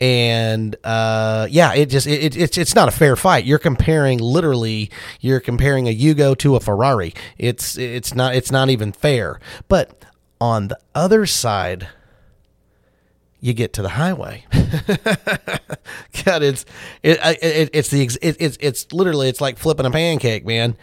And 0.00 0.76
uh, 0.84 1.48
yeah, 1.50 1.74
it 1.74 1.86
just 1.86 2.06
it, 2.06 2.36
it's 2.36 2.56
it's 2.56 2.74
not 2.74 2.88
a 2.88 2.92
fair 2.92 3.16
fight. 3.16 3.44
You're 3.44 3.58
comparing 3.58 4.18
literally, 4.18 4.90
you're 5.20 5.40
comparing 5.40 5.88
a 5.88 5.96
Yugo 5.96 6.36
to 6.38 6.56
a 6.56 6.60
Ferrari. 6.60 7.12
It's 7.38 7.76
it's 7.76 8.14
not 8.14 8.34
it's 8.34 8.50
not 8.50 8.70
even 8.70 8.92
fair. 8.92 9.40
But 9.68 10.04
on 10.40 10.68
the 10.68 10.78
other 10.94 11.26
side, 11.26 11.88
you 13.40 13.52
get 13.52 13.72
to 13.74 13.82
the 13.82 13.90
highway. 13.90 14.46
God, 16.24 16.42
it's 16.42 16.64
it, 17.02 17.18
it, 17.22 17.70
it's 17.72 17.90
the 17.90 18.02
it, 18.22 18.36
it's 18.40 18.56
it's 18.60 18.92
literally 18.92 19.28
it's 19.28 19.40
like 19.40 19.58
flipping 19.58 19.86
a 19.86 19.90
pancake, 19.90 20.46
man. 20.46 20.76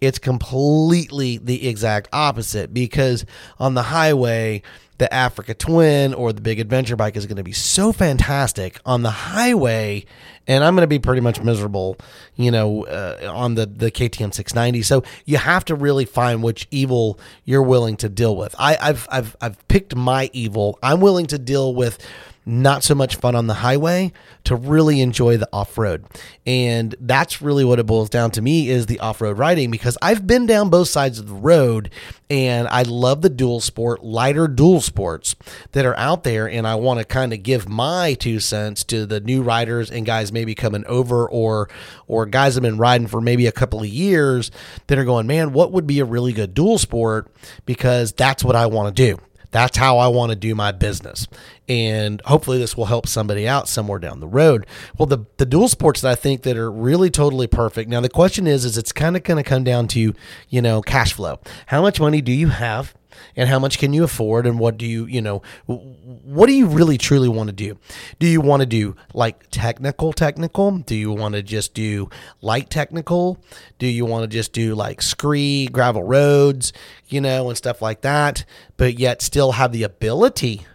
It's 0.00 0.18
completely 0.18 1.38
the 1.38 1.68
exact 1.68 2.08
opposite 2.12 2.74
because 2.74 3.24
on 3.60 3.74
the 3.74 3.84
highway 3.84 4.62
the 4.98 5.12
Africa 5.12 5.54
Twin 5.54 6.14
or 6.14 6.32
the 6.32 6.40
big 6.40 6.60
adventure 6.60 6.96
bike 6.96 7.16
is 7.16 7.26
going 7.26 7.36
to 7.36 7.42
be 7.42 7.52
so 7.52 7.92
fantastic 7.92 8.78
on 8.84 9.02
the 9.02 9.10
highway, 9.10 10.04
and 10.46 10.62
I'm 10.62 10.74
going 10.74 10.82
to 10.82 10.88
be 10.88 10.98
pretty 10.98 11.20
much 11.20 11.40
miserable, 11.40 11.96
you 12.36 12.50
know, 12.50 12.86
uh, 12.86 13.30
on 13.32 13.54
the 13.54 13.66
the 13.66 13.90
KTM 13.90 14.32
690. 14.32 14.82
So 14.82 15.02
you 15.24 15.38
have 15.38 15.64
to 15.66 15.74
really 15.74 16.04
find 16.04 16.42
which 16.42 16.68
evil 16.70 17.18
you're 17.44 17.62
willing 17.62 17.96
to 17.98 18.08
deal 18.08 18.36
with. 18.36 18.54
I, 18.58 18.76
I've 18.80 19.08
I've 19.10 19.36
I've 19.40 19.68
picked 19.68 19.94
my 19.96 20.30
evil. 20.32 20.78
I'm 20.82 21.00
willing 21.00 21.26
to 21.26 21.38
deal 21.38 21.74
with 21.74 21.98
not 22.44 22.82
so 22.82 22.94
much 22.94 23.16
fun 23.16 23.34
on 23.34 23.46
the 23.46 23.54
highway 23.54 24.12
to 24.44 24.56
really 24.56 25.00
enjoy 25.00 25.36
the 25.36 25.48
off-road. 25.52 26.04
And 26.46 26.94
that's 27.00 27.40
really 27.40 27.64
what 27.64 27.78
it 27.78 27.86
boils 27.86 28.10
down 28.10 28.32
to 28.32 28.42
me 28.42 28.68
is 28.68 28.86
the 28.86 28.98
off-road 29.00 29.38
riding 29.38 29.70
because 29.70 29.96
i've 30.02 30.26
been 30.26 30.46
down 30.46 30.68
both 30.68 30.88
sides 30.88 31.18
of 31.18 31.28
the 31.28 31.34
road 31.34 31.90
and 32.28 32.66
i 32.68 32.82
love 32.82 33.22
the 33.22 33.30
dual 33.30 33.60
sport 33.60 34.02
lighter 34.02 34.48
dual 34.48 34.80
sports 34.80 35.36
that 35.72 35.86
are 35.86 35.96
out 35.96 36.24
there. 36.24 36.48
And 36.48 36.66
i 36.66 36.74
want 36.74 36.98
to 36.98 37.04
kind 37.04 37.32
of 37.32 37.42
give 37.42 37.68
my 37.68 38.14
two 38.14 38.40
cents 38.40 38.82
to 38.84 39.06
the 39.06 39.20
new 39.20 39.42
riders 39.42 39.90
and 39.90 40.04
guys 40.04 40.32
maybe 40.32 40.54
coming 40.54 40.84
over 40.86 41.28
or 41.28 41.68
or 42.08 42.26
guys 42.26 42.54
have 42.54 42.62
been 42.62 42.78
riding 42.78 43.06
for 43.06 43.20
maybe 43.20 43.46
a 43.46 43.52
couple 43.52 43.80
of 43.80 43.86
years 43.86 44.50
that 44.88 44.98
are 44.98 45.04
going 45.04 45.26
man 45.26 45.52
what 45.52 45.72
would 45.72 45.86
be 45.86 46.00
a 46.00 46.04
really 46.04 46.32
good 46.32 46.54
dual 46.54 46.78
sport? 46.78 47.32
Because 47.66 48.12
that's 48.12 48.42
what 48.42 48.56
i 48.56 48.66
want 48.66 48.94
to 48.94 49.16
do 49.16 49.22
that's 49.52 49.76
how 49.76 49.98
I 49.98 50.08
want 50.08 50.30
to 50.30 50.36
do 50.36 50.54
my 50.54 50.72
business. 50.72 51.28
And 51.68 52.20
hopefully 52.24 52.58
this 52.58 52.76
will 52.76 52.86
help 52.86 53.06
somebody 53.06 53.46
out 53.46 53.68
somewhere 53.68 54.00
down 54.00 54.18
the 54.18 54.26
road. 54.26 54.66
Well, 54.98 55.06
the, 55.06 55.26
the 55.36 55.46
dual 55.46 55.68
sports 55.68 56.00
that 56.00 56.10
I 56.10 56.14
think 56.16 56.42
that 56.42 56.56
are 56.56 56.72
really 56.72 57.10
totally 57.10 57.46
perfect. 57.46 57.88
Now 57.88 58.00
the 58.00 58.08
question 58.08 58.46
is, 58.48 58.64
is 58.64 58.76
it's 58.76 58.92
kind 58.92 59.16
of 59.16 59.22
going 59.22 59.42
to 59.42 59.48
come 59.48 59.62
down 59.62 59.86
to, 59.88 60.14
you 60.48 60.62
know, 60.62 60.82
cash 60.82 61.12
flow. 61.12 61.38
How 61.66 61.80
much 61.80 62.00
money 62.00 62.20
do 62.20 62.32
you 62.32 62.48
have? 62.48 62.94
And 63.36 63.48
how 63.48 63.58
much 63.58 63.78
can 63.78 63.92
you 63.92 64.04
afford? 64.04 64.46
And 64.46 64.58
what 64.58 64.76
do 64.78 64.86
you 64.86 65.06
you 65.06 65.20
know 65.20 65.42
what 65.66 66.46
do 66.46 66.52
you 66.52 66.66
really 66.66 66.98
truly 66.98 67.28
want 67.28 67.48
to 67.48 67.52
do? 67.52 67.78
Do 68.18 68.26
you 68.26 68.40
want 68.40 68.60
to 68.60 68.66
do 68.66 68.96
like 69.14 69.50
technical 69.50 70.12
technical? 70.12 70.78
Do 70.78 70.94
you 70.94 71.12
want 71.12 71.34
to 71.34 71.42
just 71.42 71.74
do 71.74 72.08
light 72.40 72.70
technical? 72.70 73.42
Do 73.78 73.86
you 73.86 74.04
want 74.04 74.22
to 74.24 74.28
just 74.28 74.52
do 74.52 74.74
like 74.74 75.02
scree 75.02 75.66
gravel 75.66 76.02
roads 76.02 76.72
you 77.08 77.20
know 77.20 77.48
and 77.48 77.58
stuff 77.58 77.82
like 77.82 78.00
that 78.00 78.44
but 78.76 78.98
yet 78.98 79.20
still 79.22 79.52
have 79.52 79.72
the 79.72 79.82
ability 79.82 80.66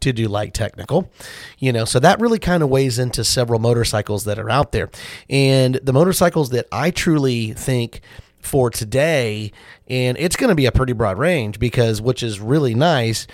to 0.00 0.12
do 0.12 0.28
light 0.28 0.54
technical, 0.54 1.10
you 1.58 1.72
know, 1.72 1.84
so 1.84 1.98
that 1.98 2.20
really 2.20 2.38
kind 2.38 2.62
of 2.62 2.68
weighs 2.68 2.98
into 2.98 3.24
several 3.24 3.58
motorcycles 3.58 4.24
that 4.24 4.38
are 4.38 4.50
out 4.50 4.72
there. 4.72 4.88
And 5.28 5.76
the 5.82 5.92
motorcycles 5.92 6.50
that 6.50 6.66
I 6.70 6.90
truly 6.90 7.52
think 7.52 8.00
for 8.46 8.70
today, 8.70 9.52
and 9.88 10.16
it's 10.18 10.36
going 10.36 10.48
to 10.48 10.54
be 10.54 10.66
a 10.66 10.72
pretty 10.72 10.92
broad 10.92 11.18
range 11.18 11.58
because, 11.58 12.00
which 12.00 12.22
is 12.22 12.40
really 12.40 12.74
nice. 12.74 13.26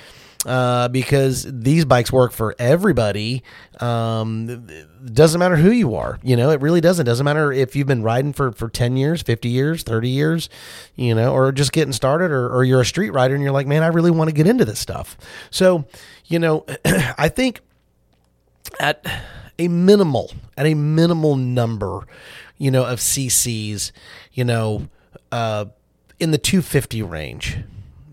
Uh, 0.44 0.88
because 0.88 1.46
these 1.48 1.84
bikes 1.84 2.10
work 2.10 2.32
for 2.32 2.56
everybody. 2.58 3.44
Um, 3.78 4.66
doesn't 5.04 5.38
matter 5.38 5.54
who 5.54 5.70
you 5.70 5.94
are, 5.94 6.18
you 6.24 6.34
know, 6.34 6.50
it 6.50 6.60
really 6.60 6.80
doesn't. 6.80 7.06
Doesn't 7.06 7.22
matter 7.22 7.52
if 7.52 7.76
you've 7.76 7.86
been 7.86 8.02
riding 8.02 8.32
for, 8.32 8.50
for 8.50 8.68
10 8.68 8.96
years, 8.96 9.22
50 9.22 9.48
years, 9.48 9.84
30 9.84 10.08
years, 10.08 10.48
you 10.96 11.14
know, 11.14 11.32
or 11.32 11.52
just 11.52 11.70
getting 11.70 11.92
started, 11.92 12.32
or, 12.32 12.52
or 12.52 12.64
you're 12.64 12.80
a 12.80 12.84
street 12.84 13.10
rider 13.10 13.36
and 13.36 13.44
you're 13.44 13.52
like, 13.52 13.68
man, 13.68 13.84
I 13.84 13.86
really 13.86 14.10
want 14.10 14.30
to 14.30 14.34
get 14.34 14.48
into 14.48 14.64
this 14.64 14.80
stuff. 14.80 15.16
So, 15.50 15.84
you 16.26 16.40
know, 16.40 16.66
I 16.84 17.28
think 17.28 17.60
at 18.80 19.06
a 19.60 19.68
minimal, 19.68 20.32
at 20.56 20.66
a 20.66 20.74
minimal 20.74 21.36
number, 21.36 22.06
you 22.58 22.70
know, 22.70 22.84
of 22.84 22.98
CCs, 22.98 23.92
you 24.32 24.44
know, 24.44 24.88
uh, 25.30 25.66
in 26.18 26.30
the 26.30 26.38
250 26.38 27.02
range. 27.02 27.58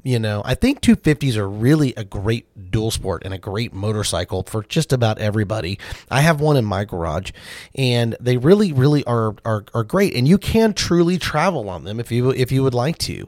You 0.01 0.18
know, 0.18 0.41
I 0.46 0.56
think 0.56 0.82
250s 0.82 1.36
are 1.36 1.48
really 1.48 1.94
a 1.96 2.06
great 2.06 2.72
dual 2.72 2.89
sport 2.89 3.24
and 3.25 3.34
a 3.34 3.38
great 3.38 3.74
motorcycle 3.74 4.44
for 4.44 4.63
just 4.63 4.94
about 4.94 5.20
everybody. 5.20 5.77
I 6.10 6.22
have 6.22 6.39
one 6.39 6.56
in 6.56 6.63
my 6.63 6.86
garage, 6.86 7.32
and 7.75 8.15
they 8.20 8.38
really, 8.38 8.72
really 8.72 9.03
are 9.03 9.36
are, 9.44 9.65
are 9.74 9.84
great. 9.84 10.15
And 10.15 10.27
you 10.27 10.38
can 10.38 10.74
truly 10.74 11.18
travel 11.18 11.70
on 11.70 11.84
them 11.84 12.00
if 12.00 12.12
you 12.12 12.32
if 12.32 12.51
you 12.51 12.63
would 12.63 12.74
like 12.74 12.98
to. 13.00 13.27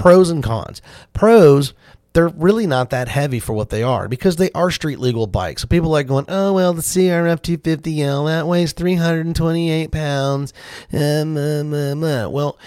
Pros 0.00 0.30
and 0.30 0.42
cons. 0.42 0.80
Pros, 1.12 1.74
they're 2.12 2.28
really 2.28 2.66
not 2.66 2.90
that 2.90 3.08
heavy 3.08 3.38
for 3.38 3.52
what 3.52 3.68
they 3.68 3.82
are 3.82 4.08
because 4.08 4.36
they 4.36 4.50
are 4.52 4.70
street 4.70 4.98
legal 4.98 5.26
bikes. 5.26 5.62
So 5.62 5.68
people 5.68 5.94
are 5.96 6.02
going, 6.02 6.24
oh, 6.28 6.54
well, 6.54 6.72
the 6.72 6.80
CRF 6.80 7.40
250L, 7.40 8.26
that 8.26 8.46
weighs 8.46 8.72
328 8.72 9.92
pounds. 9.92 10.52
Um, 10.92 11.36
um, 11.36 11.74
um, 11.74 12.02
uh. 12.02 12.28
Well, 12.28 12.58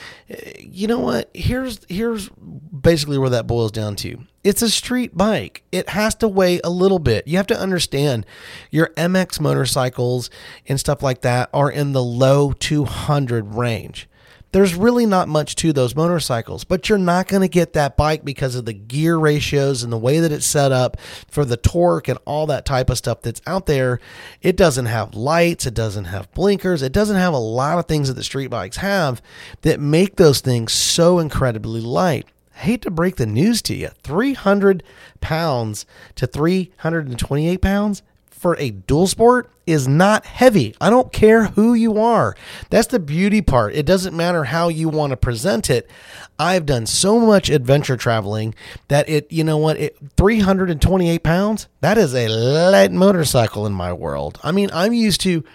you 0.60 0.88
know 0.88 1.00
what? 1.00 1.30
Here's, 1.34 1.82
here's 1.90 2.30
basically 2.30 3.18
where 3.18 3.32
that 3.32 3.48
boils 3.48 3.72
down 3.72 3.96
to. 3.98 4.20
It's 4.44 4.62
a 4.62 4.70
street 4.70 5.18
bike. 5.18 5.64
It 5.72 5.90
has 5.90 6.16
to 6.16 6.28
weigh 6.28 6.60
a 6.64 6.70
little 6.70 7.00
bit. 7.00 7.28
You 7.28 7.38
have 7.38 7.48
to 7.48 7.60
understand 7.60 8.26
your 8.72 8.90
MX 8.96 9.40
motorcycles 9.40 10.30
and 10.68 10.80
stuff 10.80 11.02
like 11.02 11.22
that 11.22 11.50
are 11.54 11.72
in 11.72 11.94
the 11.94 12.04
low 12.04 12.54
200 12.54 13.56
range 13.56 14.08
there's 14.54 14.76
really 14.76 15.08
not 15.08 15.28
much 15.28 15.56
to 15.56 15.74
those 15.74 15.96
motorcycles, 15.96 16.64
but 16.64 16.88
you're 16.88 17.00
not 17.00 17.28
going 17.28 17.42
to 17.42 17.48
get 17.48 17.74
that 17.74 17.98
bike 17.98 18.24
because 18.24 18.56
of 18.56 18.66
the 18.66 18.74
gear 18.74 19.18
ratios 19.18 19.82
and 19.84 19.92
the 19.92 19.98
way 19.98 20.20
that 20.20 20.32
it's 20.32 20.46
set 20.46 20.72
up 20.72 20.96
for 21.28 21.44
the 21.44 21.58
torque 21.58 22.08
and 22.08 22.20
all 22.26 22.46
that 22.46 22.64
type 22.64 22.92
of 22.92 22.98
stuff 23.00 23.22
that's 23.22 23.42
out 23.48 23.66
there. 23.66 24.00
It 24.44 24.56
doesn't 24.56 24.86
have 24.86 25.16
lights, 25.16 25.66
it 25.66 25.74
doesn't 25.74 26.06
have 26.06 26.32
blinkers, 26.34 26.84
it 26.84 26.94
doesn't 26.94 27.18
have 27.18 27.34
a 27.34 27.38
lot 27.38 27.80
of 27.80 27.88
things 27.88 28.08
that 28.08 28.14
the 28.14 28.24
street 28.24 28.48
bikes 28.48 28.78
have 28.78 29.24
that 29.64 29.80
make 29.80 30.16
those 30.16 30.40
things 30.40 30.72
so 30.72 31.18
incredibly 31.18 31.82
light. 31.82 32.28
I 32.56 32.60
hate 32.60 32.84
to 32.84 32.92
break 32.92 33.16
the 33.16 33.26
news 33.26 33.64
to 33.64 33.74
you 33.74 33.90
300 34.04 34.84
pounds 35.20 35.88
to 36.16 36.28
328 36.28 37.60
pounds 37.60 38.04
for 38.44 38.56
a 38.60 38.70
dual 38.70 39.08
sport 39.08 39.50
is 39.66 39.88
not 39.88 40.26
heavy. 40.26 40.76
I 40.82 40.90
don't 40.90 41.14
care 41.14 41.46
who 41.46 41.74
you 41.74 41.98
are. 41.98 42.36
That's 42.70 42.88
the 42.88 43.00
beauty 43.00 43.42
part. 43.42 43.74
It 43.74 43.86
doesn't 43.86 44.16
matter 44.16 44.44
how 44.44 44.68
you 44.68 44.90
want 44.90 45.12
to 45.12 45.18
present 45.18 45.70
it. 45.70 45.90
I've 46.38 46.66
done 46.66 46.86
so 46.86 47.20
much 47.20 47.50
adventure 47.50 47.96
traveling 47.96 48.54
that 48.90 49.08
it, 49.08 49.32
you 49.32 49.46
know 49.46 49.58
what, 49.58 49.78
it, 49.78 49.98
328 50.18 51.24
pounds, 51.24 51.70
that 51.80 51.98
is 51.98 52.14
a 52.14 52.28
light 52.28 52.92
motorcycle 52.92 53.66
in 53.66 53.74
my 53.74 53.94
world. 53.94 54.40
I 54.44 54.52
mean, 54.52 54.70
I'm 54.74 54.94
used 54.94 55.22
to 55.22 55.46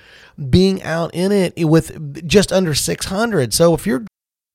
being 0.48 0.82
out 0.82 1.10
in 1.12 1.30
it 1.30 1.52
with 1.62 2.26
just 2.26 2.52
under 2.52 2.74
600. 2.74 3.52
So 3.52 3.74
if 3.74 3.86
you're 3.86 4.06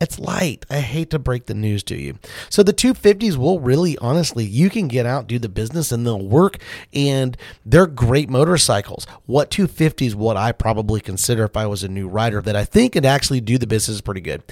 It's 0.00 0.18
light. 0.18 0.66
I 0.68 0.80
hate 0.80 1.10
to 1.10 1.18
break 1.18 1.46
the 1.46 1.54
news 1.54 1.82
to 1.84 1.96
you. 1.96 2.18
So 2.50 2.62
the 2.62 2.72
250s 2.72 3.36
will 3.36 3.60
really 3.60 3.96
honestly, 3.98 4.44
you 4.44 4.68
can 4.68 4.88
get 4.88 5.06
out, 5.06 5.26
do 5.26 5.38
the 5.38 5.48
business 5.48 5.92
and 5.92 6.04
they'll 6.04 6.20
work 6.20 6.58
and 6.92 7.36
they're 7.64 7.86
great 7.86 8.28
motorcycles. 8.28 9.06
What 9.26 9.50
250s 9.50 10.14
would 10.14 10.36
I 10.36 10.52
probably 10.52 11.00
consider 11.00 11.44
if 11.44 11.56
I 11.56 11.66
was 11.66 11.84
a 11.84 11.88
new 11.88 12.08
rider 12.08 12.42
that 12.42 12.56
I 12.56 12.64
think 12.64 12.94
could 12.94 13.06
actually 13.06 13.40
do 13.40 13.56
the 13.56 13.66
business 13.66 14.00
pretty 14.00 14.20
good. 14.20 14.42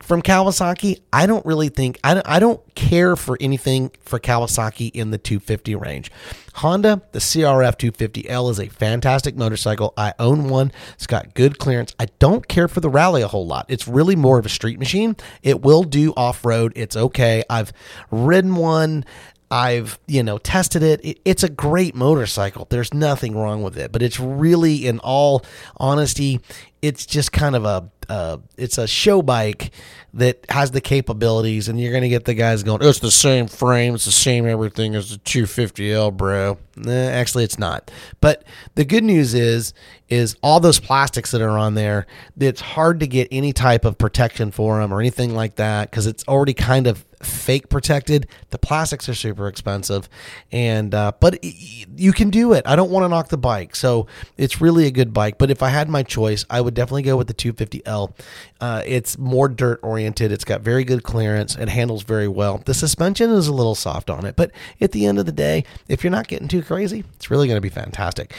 From 0.00 0.22
Kawasaki, 0.22 1.00
I 1.12 1.26
don't 1.26 1.44
really 1.44 1.68
think 1.68 1.98
I 2.04 2.14
don't, 2.14 2.28
I 2.28 2.38
don't 2.38 2.74
care 2.74 3.16
for 3.16 3.36
anything 3.40 3.90
for 4.00 4.18
Kawasaki 4.18 4.90
in 4.92 5.10
the 5.10 5.18
250 5.18 5.74
range. 5.74 6.10
Honda, 6.58 7.02
the 7.12 7.20
CRF 7.20 7.76
250L 7.76 8.50
is 8.50 8.58
a 8.58 8.68
fantastic 8.68 9.36
motorcycle. 9.36 9.94
I 9.96 10.12
own 10.18 10.48
one. 10.48 10.72
It's 10.94 11.06
got 11.06 11.34
good 11.34 11.58
clearance. 11.58 11.94
I 12.00 12.06
don't 12.18 12.48
care 12.48 12.66
for 12.66 12.80
the 12.80 12.90
rally 12.90 13.22
a 13.22 13.28
whole 13.28 13.46
lot. 13.46 13.66
It's 13.68 13.86
really 13.86 14.16
more 14.16 14.38
of 14.38 14.46
a 14.46 14.48
street 14.48 14.78
machine. 14.78 15.16
It 15.42 15.62
will 15.62 15.84
do 15.84 16.12
off 16.16 16.44
road. 16.44 16.72
It's 16.74 16.96
okay. 16.96 17.44
I've 17.48 17.72
ridden 18.10 18.56
one. 18.56 19.04
I've, 19.50 19.98
you 20.06 20.22
know, 20.22 20.38
tested 20.38 20.82
it. 20.82 21.00
it. 21.04 21.20
It's 21.24 21.42
a 21.42 21.48
great 21.48 21.94
motorcycle. 21.94 22.66
There's 22.68 22.92
nothing 22.92 23.36
wrong 23.36 23.62
with 23.62 23.78
it, 23.78 23.92
but 23.92 24.02
it's 24.02 24.20
really, 24.20 24.86
in 24.86 24.98
all 24.98 25.44
honesty, 25.76 26.40
it's 26.82 27.06
just 27.06 27.32
kind 27.32 27.56
of 27.56 27.64
a, 27.64 27.90
uh, 28.08 28.38
it's 28.56 28.78
a 28.78 28.86
show 28.86 29.22
bike 29.22 29.72
that 30.14 30.44
has 30.48 30.70
the 30.70 30.80
capabilities, 30.80 31.68
and 31.68 31.78
you're 31.80 31.98
to 32.00 32.08
get 32.08 32.24
the 32.24 32.34
guys 32.34 32.62
going, 32.62 32.82
it's 32.82 32.98
the 33.00 33.10
same 33.10 33.46
frame, 33.46 33.94
it's 33.94 34.06
the 34.06 34.12
same 34.12 34.46
everything 34.46 34.94
as 34.94 35.10
the 35.10 35.18
250L, 35.18 36.16
bro. 36.16 36.58
Eh, 36.86 37.10
actually, 37.10 37.44
it's 37.44 37.58
not. 37.58 37.90
But 38.20 38.44
the 38.74 38.84
good 38.84 39.04
news 39.04 39.34
is, 39.34 39.74
is 40.08 40.36
all 40.42 40.60
those 40.60 40.80
plastics 40.80 41.30
that 41.32 41.42
are 41.42 41.58
on 41.58 41.74
there, 41.74 42.06
it's 42.38 42.60
hard 42.60 43.00
to 43.00 43.06
get 43.06 43.28
any 43.30 43.52
type 43.52 43.84
of 43.84 43.98
protection 43.98 44.50
for 44.50 44.80
them 44.80 44.92
or 44.92 45.00
anything 45.00 45.34
like 45.34 45.56
that 45.56 45.90
because 45.90 46.06
it's 46.06 46.26
already 46.26 46.54
kind 46.54 46.86
of 46.86 47.04
fake 47.22 47.68
protected. 47.68 48.28
The 48.50 48.58
plastics 48.58 49.08
are 49.08 49.14
super 49.14 49.48
expensive, 49.48 50.08
and 50.52 50.94
uh, 50.94 51.12
but 51.20 51.42
you 51.42 52.12
can 52.12 52.30
do 52.30 52.52
it. 52.52 52.62
I 52.66 52.76
don't 52.76 52.90
want 52.90 53.04
to 53.04 53.08
knock 53.08 53.28
the 53.28 53.38
bike, 53.38 53.76
so 53.76 54.06
it's 54.36 54.60
really 54.60 54.86
a 54.86 54.90
good 54.90 55.12
bike. 55.12 55.38
But 55.38 55.50
if 55.50 55.62
I 55.62 55.68
had 55.68 55.88
my 55.88 56.02
choice, 56.02 56.44
I 56.48 56.60
would 56.60 56.67
definitely 56.74 57.02
go 57.02 57.16
with 57.16 57.26
the 57.26 57.34
250L. 57.34 58.12
Uh, 58.60 58.82
it's 58.86 59.18
more 59.18 59.48
dirt 59.48 59.80
oriented. 59.82 60.32
It's 60.32 60.44
got 60.44 60.60
very 60.60 60.84
good 60.84 61.02
clearance. 61.02 61.56
It 61.56 61.68
handles 61.68 62.02
very 62.02 62.28
well. 62.28 62.62
The 62.64 62.74
suspension 62.74 63.30
is 63.30 63.48
a 63.48 63.54
little 63.54 63.74
soft 63.74 64.10
on 64.10 64.24
it, 64.24 64.36
but 64.36 64.50
at 64.80 64.92
the 64.92 65.06
end 65.06 65.18
of 65.18 65.26
the 65.26 65.32
day, 65.32 65.64
if 65.88 66.02
you're 66.02 66.10
not 66.10 66.28
getting 66.28 66.48
too 66.48 66.62
crazy, 66.62 67.04
it's 67.16 67.30
really 67.30 67.46
going 67.46 67.56
to 67.56 67.62
be 67.62 67.68
fantastic. 67.68 68.34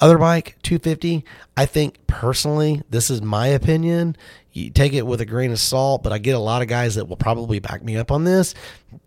Other 0.00 0.16
bike, 0.16 0.56
250. 0.62 1.24
I 1.56 1.66
think 1.66 2.06
personally, 2.06 2.82
this 2.88 3.10
is 3.10 3.20
my 3.20 3.48
opinion. 3.48 4.16
You 4.52 4.70
take 4.70 4.94
it 4.94 5.06
with 5.06 5.20
a 5.20 5.26
grain 5.26 5.52
of 5.52 5.60
salt, 5.60 6.02
but 6.02 6.12
I 6.12 6.18
get 6.18 6.34
a 6.34 6.38
lot 6.38 6.62
of 6.62 6.68
guys 6.68 6.94
that 6.94 7.06
will 7.06 7.16
probably 7.16 7.58
back 7.58 7.84
me 7.84 7.96
up 7.96 8.10
on 8.10 8.24
this. 8.24 8.54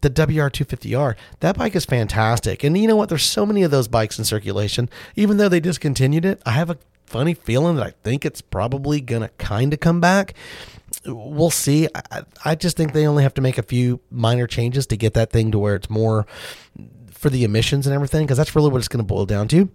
The 0.02 0.10
WR250R, 0.10 1.16
that 1.40 1.58
bike 1.58 1.76
is 1.76 1.84
fantastic. 1.84 2.64
And 2.64 2.78
you 2.78 2.88
know 2.88 2.96
what? 2.96 3.10
There's 3.10 3.24
so 3.24 3.46
many 3.46 3.64
of 3.64 3.72
those 3.72 3.88
bikes 3.88 4.20
in 4.20 4.26
circulation. 4.26 4.88
Even 5.16 5.38
though 5.38 5.50
they 5.50 5.60
discontinued 5.60 6.26
it, 6.26 6.42
I 6.46 6.52
have 6.52 6.70
a 6.70 6.78
funny 7.06 7.34
feeling 7.34 7.76
that 7.76 7.86
I 7.86 7.94
think 8.04 8.26
it's 8.26 8.42
probably 8.42 9.02
to 9.02 9.30
kind 9.38 9.74
of 9.74 9.80
come 9.80 10.02
back. 10.02 10.34
We'll 11.06 11.50
see. 11.50 11.88
I, 12.12 12.24
I 12.46 12.56
just 12.56 12.78
think 12.78 12.94
they 12.94 13.08
only 13.08 13.24
have 13.24 13.34
to 13.36 13.42
make 13.42 13.58
a 13.58 13.64
few 13.64 14.00
minor 14.10 14.48
changes 14.48 14.88
to 14.88 14.98
get 14.98 15.14
that 15.16 15.32
thing 15.32 15.52
to 15.52 15.60
where 15.60 15.76
it's 15.76 15.90
more 15.90 16.26
for 17.12 17.30
the 17.30 17.44
emissions 17.44 17.88
and 17.88 17.94
everything, 17.94 18.26
because 18.26 18.38
that's 18.38 18.56
really 18.56 18.70
what 18.70 18.80
it's 18.80 18.88
going 18.88 19.04
to 19.04 19.08
boil 19.08 19.26
down 19.26 19.48
to. 19.50 19.70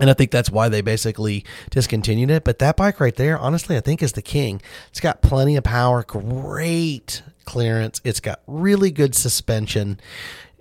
And 0.00 0.08
I 0.08 0.14
think 0.14 0.30
that's 0.30 0.50
why 0.50 0.68
they 0.70 0.80
basically 0.80 1.44
discontinued 1.70 2.30
it. 2.30 2.44
But 2.44 2.60
that 2.60 2.76
bike 2.76 2.98
right 2.98 3.14
there, 3.14 3.38
honestly, 3.38 3.76
I 3.76 3.80
think 3.80 4.02
is 4.02 4.12
the 4.12 4.22
king. 4.22 4.62
It's 4.88 5.00
got 5.00 5.20
plenty 5.20 5.56
of 5.56 5.64
power, 5.64 6.02
great 6.02 7.22
clearance. 7.44 8.00
It's 8.02 8.20
got 8.20 8.40
really 8.46 8.90
good 8.90 9.14
suspension. 9.14 10.00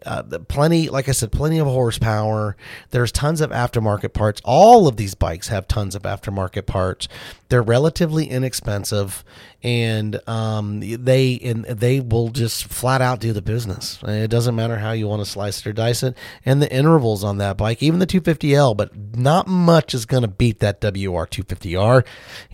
Uh, 0.06 0.24
plenty, 0.48 0.90
like 0.90 1.08
I 1.08 1.12
said, 1.12 1.32
plenty 1.32 1.60
of 1.60 1.68
horsepower. 1.68 2.56
There's 2.90 3.12
tons 3.12 3.40
of 3.40 3.52
aftermarket 3.52 4.14
parts. 4.14 4.42
All 4.44 4.88
of 4.88 4.98
these 4.98 5.14
bikes 5.14 5.50
have 5.50 5.68
tons 5.68 5.94
of 5.94 6.04
aftermarket 6.04 6.66
parts. 6.66 7.08
They're 7.50 7.62
relatively 7.62 8.26
inexpensive, 8.26 9.24
and 9.63 10.19
um, 10.28 10.80
they 10.80 11.39
and 11.43 11.65
they 11.65 12.00
will 12.00 12.30
just 12.30 12.65
flat 12.65 13.02
out 13.02 13.19
do 13.19 13.32
the 13.32 13.41
business. 13.41 14.00
It 14.04 14.30
doesn't 14.30 14.56
matter 14.56 14.78
how 14.78 14.91
you 14.91 15.08
want 15.08 15.24
to 15.24 15.30
slice 15.30 15.60
it 15.60 15.67
or 15.67 15.74
dice 15.74 16.02
it. 16.02 16.17
And 16.45 16.62
the 16.62 16.71
intervals 16.74 17.24
on 17.24 17.38
that 17.38 17.58
bike, 17.58 17.84
even 17.84 18.00
the 18.00 18.08
250L, 18.08 18.76
but 18.76 19.15
not 19.15 19.47
much 19.47 19.93
is 19.93 20.06
going 20.06 20.24
to 20.24 20.28
beat 20.28 20.60
that 20.60 20.82
WR 20.82 21.28
250R 21.28 22.04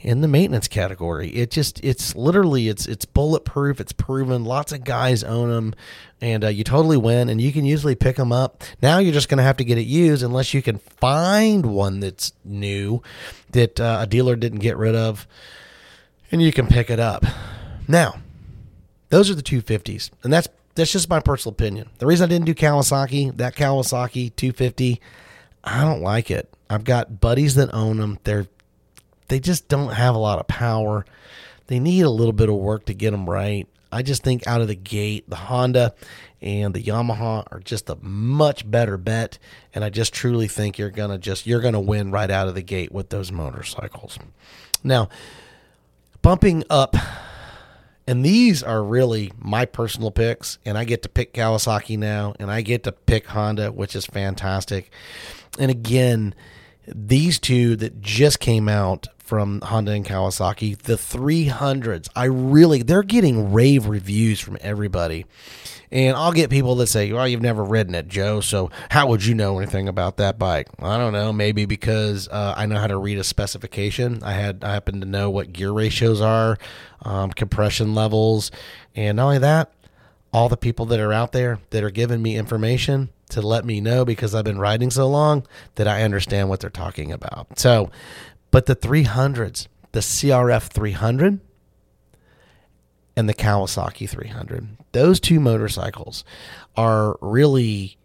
in 0.01 0.21
the 0.21 0.27
maintenance 0.27 0.67
category. 0.67 1.29
It 1.29 1.49
just 1.49 1.83
it's 1.83 2.15
literally 2.15 2.67
it's 2.67 2.85
it's 2.85 3.05
bulletproof. 3.05 3.79
It's 3.79 3.93
proven. 3.93 4.43
Lots 4.43 4.73
of 4.73 4.83
guys 4.83 5.23
own 5.23 5.49
them 5.49 5.75
and 6.19 6.43
uh, 6.43 6.47
you 6.47 6.63
totally 6.63 6.97
win 6.97 7.29
and 7.29 7.39
you 7.39 7.53
can 7.53 7.63
usually 7.63 7.93
pick 7.93 8.15
them 8.15 8.31
up 8.31 8.63
now 8.81 8.97
you're 8.97 9.13
just 9.13 9.29
going 9.29 9.37
to 9.37 9.43
have 9.43 9.57
to 9.57 9.63
get 9.63 9.77
it 9.77 9.85
used 9.85 10.23
unless 10.23 10.51
you 10.51 10.63
can 10.63 10.79
find 10.79 11.63
one 11.63 11.99
that's 11.99 12.33
new 12.43 13.01
that 13.51 13.79
uh, 13.79 13.99
a 14.01 14.07
dealer 14.07 14.35
didn't 14.35 14.59
get 14.59 14.77
rid 14.77 14.95
of 14.95 15.27
and 16.31 16.41
you 16.41 16.51
can 16.51 16.67
pick 16.67 16.89
it 16.89 16.99
up. 16.99 17.25
Now 17.87 18.15
those 19.09 19.29
are 19.29 19.35
the 19.35 19.43
250s 19.43 20.11
and 20.23 20.31
that's 20.33 20.47
that's 20.75 20.91
just 20.91 21.09
my 21.09 21.19
personal 21.19 21.53
opinion. 21.53 21.89
The 21.97 22.05
reason 22.05 22.25
i 22.25 22.27
didn't 22.29 22.45
do 22.45 22.53
kawasaki 22.53 23.35
that 23.37 23.55
kawasaki 23.55 24.35
250 24.35 25.01
i 25.63 25.83
don't 25.83 26.01
like 26.01 26.29
it. 26.31 26.53
I've 26.69 26.83
got 26.83 27.21
buddies 27.21 27.55
that 27.55 27.73
own 27.73 27.97
them. 27.97 28.19
They're 28.23 28.47
they 29.27 29.39
just 29.39 29.67
don't 29.67 29.93
have 29.93 30.15
a 30.15 30.19
lot 30.19 30.39
of 30.39 30.47
power. 30.47 31.05
They 31.67 31.79
need 31.79 32.01
a 32.01 32.09
little 32.09 32.33
bit 32.33 32.49
of 32.49 32.55
work 32.55 32.85
to 32.85 32.93
get 32.93 33.11
them 33.11 33.29
right. 33.29 33.67
I 33.91 34.01
just 34.01 34.23
think 34.23 34.47
out 34.47 34.61
of 34.61 34.67
the 34.67 34.75
gate, 34.75 35.29
the 35.29 35.35
Honda 35.35 35.93
and 36.41 36.73
the 36.73 36.83
Yamaha 36.83 37.45
are 37.51 37.59
just 37.59 37.89
a 37.89 37.97
much 38.01 38.69
better 38.69 38.97
bet. 38.97 39.37
And 39.73 39.83
I 39.83 39.89
just 39.89 40.13
truly 40.13 40.47
think 40.47 40.77
you're 40.77 40.89
gonna 40.89 41.17
just 41.17 41.47
you're 41.47 41.61
gonna 41.61 41.79
win 41.79 42.11
right 42.11 42.29
out 42.29 42.47
of 42.47 42.55
the 42.55 42.61
gate 42.61 42.91
with 42.91 43.09
those 43.09 43.31
motorcycles. 43.31 44.19
Now, 44.83 45.09
bumping 46.27 46.61
up, 46.69 46.97
and 48.05 48.25
these 48.25 48.61
are 48.61 48.83
really 48.83 49.31
my 49.39 49.63
personal 49.63 50.11
picks, 50.11 50.57
and 50.65 50.77
I 50.77 50.83
get 50.83 51.01
to 51.03 51.07
pick 51.07 51.33
Kawasaki 51.33 51.97
now, 51.97 52.35
and 52.37 52.51
I 52.51 52.59
get 52.59 52.83
to 52.83 52.91
pick 52.91 53.27
Honda, 53.27 53.71
which 53.71 53.95
is 53.95 54.05
fantastic. 54.05 54.91
And 55.57 55.71
again, 55.71 56.35
these 56.85 57.39
two 57.39 57.77
that 57.77 58.01
just 58.01 58.41
came 58.41 58.67
out 58.67 59.07
from 59.19 59.61
Honda 59.61 59.93
and 59.93 60.05
Kawasaki, 60.05 60.77
the 60.77 60.95
300s. 60.95 62.09
I 62.13 62.25
really, 62.25 62.83
they're 62.83 63.03
getting 63.03 63.53
rave 63.53 63.87
reviews 63.87 64.41
from 64.41 64.57
everybody. 64.59 65.25
And 65.91 66.17
I'll 66.17 66.33
get 66.33 66.49
people 66.49 66.75
that 66.75 66.87
say, 66.87 67.11
well, 67.11 67.27
you've 67.27 67.41
never 67.41 67.63
ridden 67.63 67.95
it, 67.95 68.07
Joe. 68.07 68.41
So 68.41 68.69
how 68.89 69.07
would 69.07 69.25
you 69.25 69.33
know 69.33 69.57
anything 69.59 69.87
about 69.87 70.17
that 70.17 70.37
bike? 70.37 70.67
I 70.79 70.97
don't 70.97 71.13
know. 71.13 71.31
Maybe 71.31 71.65
because 71.65 72.27
uh, 72.27 72.53
I 72.57 72.65
know 72.65 72.77
how 72.77 72.87
to 72.87 72.97
read 72.97 73.17
a 73.17 73.23
specification. 73.23 74.21
I 74.23 74.33
had, 74.33 74.63
I 74.63 74.73
happen 74.73 74.99
to 74.99 75.07
know 75.07 75.29
what 75.29 75.53
gear 75.53 75.71
ratios 75.71 76.19
are, 76.19 76.57
um, 77.03 77.31
compression 77.31 77.95
levels. 77.95 78.51
And 78.95 79.17
not 79.17 79.25
only 79.25 79.37
that, 79.39 79.73
all 80.33 80.49
the 80.49 80.57
people 80.57 80.85
that 80.87 80.99
are 80.99 81.13
out 81.13 81.31
there 81.31 81.59
that 81.69 81.83
are 81.83 81.89
giving 81.89 82.21
me 82.21 82.35
information 82.35 83.09
to 83.29 83.41
let 83.41 83.65
me 83.65 83.81
know 83.81 84.05
because 84.05 84.35
I've 84.35 84.45
been 84.45 84.59
riding 84.59 84.91
so 84.91 85.07
long 85.07 85.45
that 85.75 85.87
I 85.87 86.03
understand 86.03 86.49
what 86.49 86.59
they're 86.59 86.69
talking 86.69 87.11
about. 87.11 87.57
So 87.59 87.89
but 88.51 88.65
the 88.65 88.75
300s, 88.75 89.67
the 89.91 89.99
CRF 89.99 90.63
300 90.63 91.39
and 93.17 93.27
the 93.27 93.33
Kawasaki 93.33 94.07
300, 94.07 94.77
those 94.93 95.19
two 95.19 95.39
motorcycles 95.39 96.23
are 96.77 97.17
really 97.19 97.97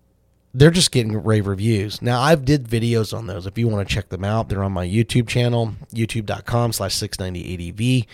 they're 0.54 0.70
just 0.70 0.92
getting 0.92 1.22
rave 1.22 1.46
reviews. 1.46 2.02
Now 2.02 2.20
I've 2.20 2.44
did 2.44 2.64
videos 2.64 3.16
on 3.16 3.26
those. 3.26 3.46
If 3.46 3.56
you 3.56 3.68
want 3.68 3.88
to 3.88 3.94
check 3.94 4.08
them 4.08 4.24
out, 4.24 4.48
they're 4.48 4.64
on 4.64 4.72
my 4.72 4.86
YouTube 4.86 5.28
channel, 5.28 5.74
youtube.com 5.94 6.72
slash 6.72 6.94
690ADV. 6.94 8.06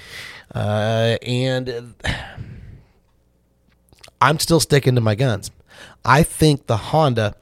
Uh, 0.55 1.17
and 1.23 1.95
I'm 4.21 4.39
still 4.39 4.61
sticking 4.61 4.95
to 4.97 5.01
my 5.01 5.15
guns. 5.15 5.51
I 6.05 6.23
think 6.23 6.67
the 6.67 6.77
Honda 6.77 7.37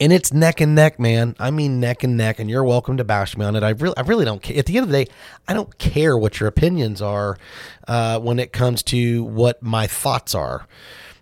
and 0.00 0.12
it's 0.12 0.32
neck 0.32 0.60
and 0.60 0.74
neck, 0.74 0.98
man. 0.98 1.36
I 1.38 1.50
mean 1.50 1.78
neck 1.78 2.02
and 2.02 2.16
neck, 2.16 2.38
and 2.38 2.50
you're 2.50 2.64
welcome 2.64 2.96
to 2.96 3.04
bash 3.04 3.36
me 3.36 3.44
on 3.44 3.54
it. 3.54 3.62
I 3.62 3.70
really, 3.70 3.96
I 3.96 4.00
really 4.02 4.24
don't 4.24 4.42
care. 4.42 4.58
At 4.58 4.66
the 4.66 4.76
end 4.76 4.84
of 4.84 4.90
the 4.90 5.04
day, 5.04 5.10
I 5.46 5.54
don't 5.54 5.76
care 5.78 6.18
what 6.18 6.40
your 6.40 6.48
opinions 6.48 7.00
are 7.00 7.38
uh, 7.86 8.18
when 8.18 8.38
it 8.38 8.52
comes 8.52 8.82
to 8.84 9.24
what 9.24 9.62
my 9.62 9.86
thoughts 9.86 10.34
are. 10.34 10.66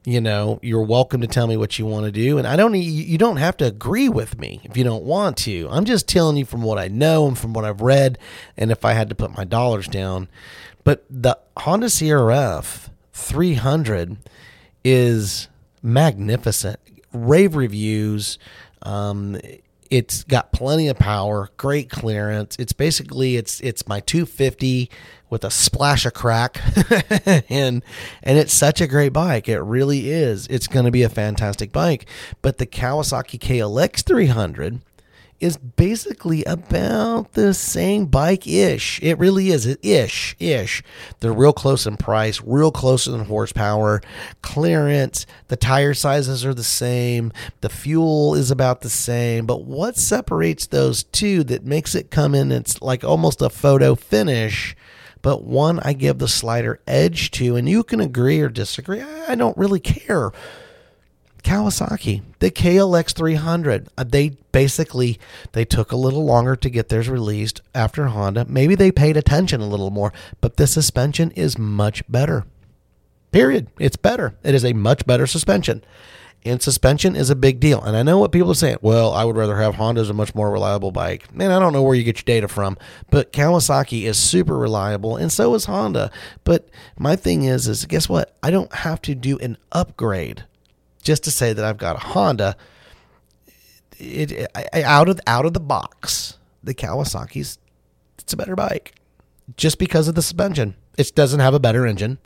You 0.05 0.21
know, 0.21 0.59
you're 0.63 0.83
welcome 0.83 1.21
to 1.21 1.29
tell 1.29 1.47
me 1.47 1.57
what 1.57 1.79
you 1.79 1.87
want 1.87 2.07
to 2.07 2.13
do, 2.13 2.39
and 2.39 2.47
I 2.47 2.57
don't. 2.57 2.75
You 2.75 3.19
don't 3.19 3.37
have 3.37 3.57
to 3.59 3.67
agree 3.67 4.09
with 4.09 4.39
me 4.39 4.61
if 4.65 4.77
you 4.77 4.83
don't 4.83 5.05
want 5.05 5.37
to. 5.39 5.69
I'm 5.71 5.85
just 5.85 6.09
telling 6.09 6.37
you 6.37 6.45
from 6.45 6.63
what 6.63 6.79
I 6.79 6.89
know 6.89 7.29
and 7.29 7.39
from 7.39 7.53
what 7.53 7.65
I've 7.65 7.83
read, 7.83 8.19
and 8.57 8.73
if 8.73 8.85
I 8.85 8.95
had 8.95 9.09
to 9.11 9.15
put 9.15 9.37
my 9.37 9.45
dollars 9.45 9.87
down. 9.87 10.29
But 10.83 11.05
the 11.09 11.39
Honda 11.57 11.87
CRF 11.87 12.89
300 13.13 14.17
is 14.83 15.47
magnificent 15.83 16.81
rave 17.13 17.57
reviews. 17.57 18.39
Um, 18.83 19.39
it's 19.91 20.25
got 20.25 20.53
plenty 20.53 20.89
of 20.89 20.99
power, 20.99 21.51
great 21.59 21.91
clearance. 21.91 22.57
It's 22.59 22.73
basically 22.73 23.37
it's 23.37 23.61
it's 23.61 23.87
my 23.87 24.01
250 24.01 24.91
with 25.29 25.45
a 25.45 25.51
splash 25.51 26.07
of 26.07 26.15
crack, 26.15 26.61
and 27.51 27.83
and 28.23 28.39
it's 28.39 28.55
such 28.55 28.81
a 28.81 28.87
great 28.87 29.13
bike. 29.13 29.49
It 29.49 29.61
really 29.61 30.11
is. 30.11 30.47
It's 30.49 30.67
going 30.67 30.87
to 30.87 30.91
be 30.91 31.03
a 31.03 31.09
fantastic 31.11 31.73
bike. 31.73 32.07
But 32.41 32.59
the 32.59 32.67
Kawasaki 32.67 33.39
KLX 33.39 34.03
300 34.03 34.81
is 35.43 35.57
basically 35.57 36.45
about 36.45 37.33
the 37.33 37.53
same 37.53 38.07
bike 38.07 38.47
ish. 38.47 39.03
It 39.03 39.19
really 39.19 39.51
is 39.51 39.67
ish 39.83 40.37
ish. 40.39 40.85
They're 41.19 41.33
real 41.33 41.53
close 41.53 41.85
in 41.85 41.97
price, 41.97 42.41
real 42.43 42.71
close 42.71 43.09
in 43.09 43.25
horsepower, 43.25 44.01
clearance. 44.41 45.27
The 45.49 45.57
tire 45.57 45.95
sizes 45.95 46.47
are 46.47 46.55
the 46.55 46.63
same. 46.63 47.33
The 47.61 47.69
fuel 47.69 48.37
is 48.37 48.53
about 48.53 48.83
the 48.83 48.89
same. 48.89 49.45
But 49.45 49.65
what 49.65 49.97
separates 49.97 50.69
those 50.69 51.03
two 51.03 51.43
that 51.45 51.65
makes 51.67 51.97
it 51.97 52.13
come 52.13 52.37
in? 52.37 52.53
It's 52.53 52.81
like 52.81 53.03
almost 53.03 53.43
a 53.43 53.51
photo 53.51 53.97
finish. 53.97 54.77
But 55.23 55.43
one 55.43 55.81
I 55.81 55.93
give 55.93 56.19
the 56.19 56.29
slider 56.29 56.81
edge 56.87 57.33
to, 57.33 57.57
and 57.57 57.69
you 57.69 57.83
can 57.83 58.01
agree 58.01 58.41
or 58.41 58.49
disagree. 58.49 59.01
I 59.01 59.35
don't 59.35 59.57
really 59.57 59.81
care 59.81 60.31
Kawasaki, 61.43 62.23
the 62.39 62.51
KLX 62.51 63.13
300. 63.15 63.89
Uh, 63.99 64.05
they 64.05 64.31
basically 64.53 65.19
they 65.53 65.65
took 65.65 65.93
a 65.93 65.97
little 65.97 66.25
longer 66.25 66.57
to 66.57 66.71
get 66.71 66.89
theirs 66.89 67.09
released 67.09 67.61
after 67.75 68.07
Honda. 68.07 68.47
Maybe 68.49 68.75
they 68.75 68.93
paid 68.93 69.17
attention 69.17 69.61
a 69.61 69.69
little 69.69 69.91
more, 69.91 70.13
but 70.41 70.57
the 70.57 70.67
suspension 70.67 71.31
is 71.33 71.59
much 71.59 72.03
better. 72.11 72.45
Period. 73.33 73.69
It's 73.79 73.97
better. 73.97 74.35
It 74.43 74.55
is 74.55 74.65
a 74.65 74.73
much 74.73 75.07
better 75.07 75.27
suspension. 75.27 75.83
And 76.45 76.61
suspension 76.61 77.15
is 77.15 77.31
a 77.31 77.37
big 77.37 77.61
deal. 77.61 77.81
And 77.81 77.97
I 77.97 78.03
know 78.03 78.19
what 78.19 78.33
people 78.33 78.51
are 78.51 78.55
saying. 78.55 78.79
Well, 78.83 79.13
I 79.13 79.25
would 79.25 79.37
rather 79.37 79.57
have 79.59 79.77
Honda's 79.77 80.11
a 80.11 80.15
much 80.15 80.35
more 80.35 80.51
reliable 80.51 80.91
bike. 80.91 81.33
Man, 81.35 81.53
I 81.53 81.59
don't 81.61 81.73
know 81.73 81.83
where 81.83 81.95
you 81.95 82.03
get 82.03 82.19
your 82.19 82.35
data 82.35 82.49
from, 82.49 82.77
but 83.11 83.33
Kawasaki 83.33 84.03
is 84.03 84.19
super 84.19 84.59
reliable, 84.59 85.17
and 85.17 85.31
so 85.31 85.55
is 85.55 85.67
Honda. 85.67 86.11
But 86.43 86.69
my 86.99 87.15
thing 87.15 87.45
is, 87.45 87.69
is 87.69 87.87
guess 87.87 88.09
what? 88.09 88.37
I 88.43 88.51
don't 88.51 88.73
have 88.73 89.01
to 89.03 89.15
do 89.15 89.39
an 89.39 89.57
upgrade 89.71 90.45
just 91.03 91.25
to 91.25 91.31
say 91.31 91.53
that 91.53 91.65
I've 91.65 91.77
got 91.77 91.97
a 91.97 91.99
Honda. 91.99 92.57
It, 93.99 94.33
it 94.33 94.51
out 94.75 95.09
of 95.09 95.21
out 95.27 95.45
of 95.45 95.53
the 95.53 95.61
box, 95.61 96.39
the 96.63 96.75
Kawasaki's 96.75 97.59
it's 98.19 98.33
a 98.33 98.37
better 98.37 98.57
bike, 98.57 98.95
just 99.57 99.79
because 99.79 100.09
of 100.09 100.15
the 100.15 100.23
suspension. 100.23 100.75
It 100.97 101.15
doesn't 101.15 101.41
have 101.41 101.55
a 101.55 101.61
better 101.61 101.87
engine. 101.87 102.19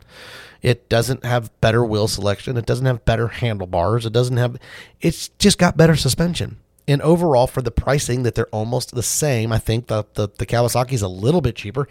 It 0.61 0.89
doesn't 0.89 1.23
have 1.23 1.51
better 1.61 1.85
wheel 1.85 2.07
selection. 2.07 2.57
It 2.57 2.65
doesn't 2.65 2.85
have 2.85 3.05
better 3.05 3.27
handlebars. 3.27 4.05
It 4.05 4.13
doesn't 4.13 4.37
have, 4.37 4.57
it's 5.01 5.29
just 5.39 5.57
got 5.57 5.77
better 5.77 5.95
suspension. 5.95 6.57
And 6.87 7.01
overall, 7.01 7.47
for 7.47 7.61
the 7.61 7.71
pricing 7.71 8.23
that 8.23 8.35
they're 8.35 8.47
almost 8.47 8.95
the 8.95 9.03
same, 9.03 9.51
I 9.51 9.59
think 9.59 9.87
the, 9.87 10.05
the, 10.13 10.29
the 10.37 10.45
Kawasaki's 10.45 11.01
a 11.01 11.07
little 11.07 11.41
bit 11.41 11.55
cheaper. 11.55 11.87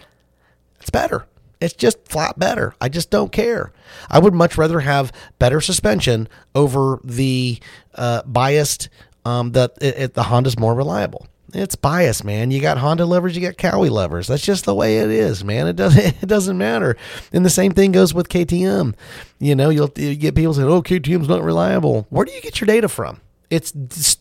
It's 0.80 0.90
better. 0.90 1.26
It's 1.60 1.74
just 1.74 2.06
flat 2.06 2.38
better. 2.38 2.74
I 2.80 2.88
just 2.88 3.10
don't 3.10 3.32
care. 3.32 3.72
I 4.10 4.18
would 4.18 4.34
much 4.34 4.58
rather 4.58 4.80
have 4.80 5.12
better 5.38 5.60
suspension 5.60 6.28
over 6.54 7.00
the 7.02 7.58
uh, 7.94 8.22
biased 8.24 8.88
um, 9.24 9.52
that 9.52 9.72
it, 9.80 9.96
it, 9.96 10.14
the 10.14 10.24
Honda's 10.24 10.58
more 10.58 10.74
reliable 10.74 11.26
it's 11.54 11.76
bias, 11.76 12.24
man. 12.24 12.50
You 12.50 12.60
got 12.60 12.78
Honda 12.78 13.06
levers, 13.06 13.36
you 13.36 13.42
got 13.42 13.56
Kawi 13.56 13.90
levers. 13.90 14.26
That's 14.26 14.44
just 14.44 14.64
the 14.64 14.74
way 14.74 14.98
it 14.98 15.10
is, 15.10 15.44
man. 15.44 15.66
It 15.66 15.76
doesn't 15.76 16.04
it 16.22 16.26
doesn't 16.26 16.58
matter. 16.58 16.96
And 17.32 17.44
the 17.44 17.50
same 17.50 17.72
thing 17.72 17.92
goes 17.92 18.14
with 18.14 18.28
KTM. 18.28 18.94
You 19.38 19.54
know, 19.54 19.70
you'll 19.70 19.92
you 19.96 20.14
get 20.14 20.34
people 20.34 20.54
saying, 20.54 20.68
"Oh, 20.68 20.82
KTM's 20.82 21.28
not 21.28 21.42
reliable." 21.42 22.06
Where 22.10 22.24
do 22.24 22.32
you 22.32 22.40
get 22.40 22.60
your 22.60 22.66
data 22.66 22.88
from? 22.88 23.20
It's 23.48 23.72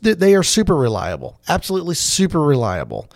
they 0.02 0.36
are 0.36 0.44
super 0.44 0.76
reliable, 0.76 1.40
absolutely 1.48 1.96
super 1.96 2.42
reliable. 2.42 3.10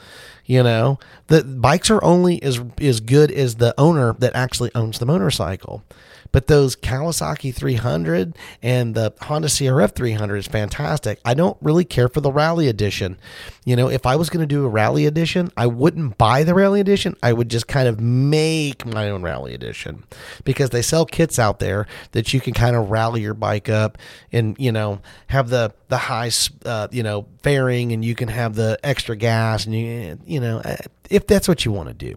You 0.49 0.63
know, 0.63 0.97
the 1.27 1.43
bikes 1.43 1.91
are 1.91 2.03
only 2.03 2.41
as 2.41 2.59
as 2.81 3.01
good 3.01 3.29
as 3.31 3.57
the 3.57 3.75
owner 3.77 4.13
that 4.17 4.35
actually 4.35 4.71
owns 4.73 4.97
the 4.97 5.05
motorcycle. 5.05 5.83
But 6.31 6.47
those 6.47 6.75
Kawasaki 6.75 7.53
300 7.53 8.35
and 8.61 8.93
the 8.93 9.13
Honda 9.21 9.47
CRF 9.47 9.95
300 9.95 10.37
is 10.37 10.47
fantastic. 10.47 11.19
I 11.25 11.33
don't 11.33 11.57
really 11.61 11.85
care 11.85 12.07
for 12.07 12.21
the 12.21 12.31
Rally 12.31 12.67
Edition. 12.67 13.17
You 13.65 13.75
know, 13.75 13.89
if 13.89 14.05
I 14.05 14.15
was 14.15 14.29
going 14.29 14.41
to 14.41 14.47
do 14.47 14.63
a 14.65 14.69
Rally 14.69 15.05
Edition, 15.05 15.51
I 15.57 15.67
wouldn't 15.67 16.17
buy 16.17 16.43
the 16.43 16.53
Rally 16.53 16.79
Edition. 16.79 17.15
I 17.23 17.33
would 17.33 17.49
just 17.49 17.67
kind 17.67 17.87
of 17.87 17.99
make 17.99 18.85
my 18.85 19.09
own 19.09 19.23
Rally 19.23 19.53
Edition 19.53 20.03
because 20.43 20.69
they 20.69 20.81
sell 20.81 21.05
kits 21.05 21.39
out 21.39 21.59
there 21.59 21.87
that 22.11 22.33
you 22.33 22.39
can 22.39 22.53
kind 22.53 22.75
of 22.75 22.89
rally 22.89 23.21
your 23.21 23.33
bike 23.33 23.69
up 23.69 23.97
and, 24.31 24.55
you 24.59 24.71
know, 24.71 25.01
have 25.27 25.49
the 25.49 25.73
the 25.87 25.97
high, 25.97 26.29
uh, 26.65 26.87
you 26.91 27.01
know, 27.01 27.25
fairing 27.41 27.91
and 27.91 28.05
you 28.05 28.13
can 28.13 28.27
have 28.27 28.53
the 28.53 28.79
extra 28.83 29.15
gas 29.15 29.65
and 29.65 29.73
you, 29.73 30.19
you 30.25 30.39
know, 30.39 30.61
if 31.09 31.25
that's 31.25 31.47
what 31.47 31.65
you 31.65 31.71
want 31.71 31.89
to 31.89 31.93
do. 31.93 32.15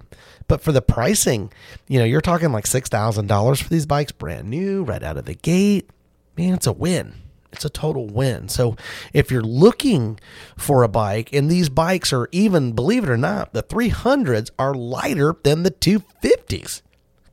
But 0.53 0.61
for 0.61 0.73
the 0.73 0.83
pricing, 0.83 1.51
you 1.89 1.99
know, 1.99 2.05
you're 2.05 2.21
talking 2.21 2.53
like 2.53 2.67
$6,000 2.67 3.63
for 3.63 3.69
these 3.71 3.87
bikes, 3.87 4.13
brand 4.13 4.51
new, 4.51 4.83
right 4.83 5.03
out 5.03 5.17
of 5.17 5.25
the 5.25 5.33
gate. 5.33 5.89
Man, 6.37 6.53
it's 6.53 6.67
a 6.67 6.73
win. 6.73 7.15
It's 7.53 7.65
a 7.65 7.71
total 7.71 8.07
win. 8.07 8.51
So 8.51 8.77
if 9.15 9.31
you're 9.31 9.41
looking 9.41 10.21
for 10.59 10.83
a 10.83 10.89
bike, 10.89 11.33
and 11.33 11.51
these 11.51 11.71
bikes 11.71 12.13
are 12.13 12.29
even, 12.33 12.73
believe 12.73 13.03
it 13.03 13.09
or 13.09 13.17
not, 13.17 13.55
the 13.55 13.63
300s 13.63 14.51
are 14.59 14.75
lighter 14.75 15.37
than 15.43 15.63
the 15.63 15.71
250s. 15.71 16.83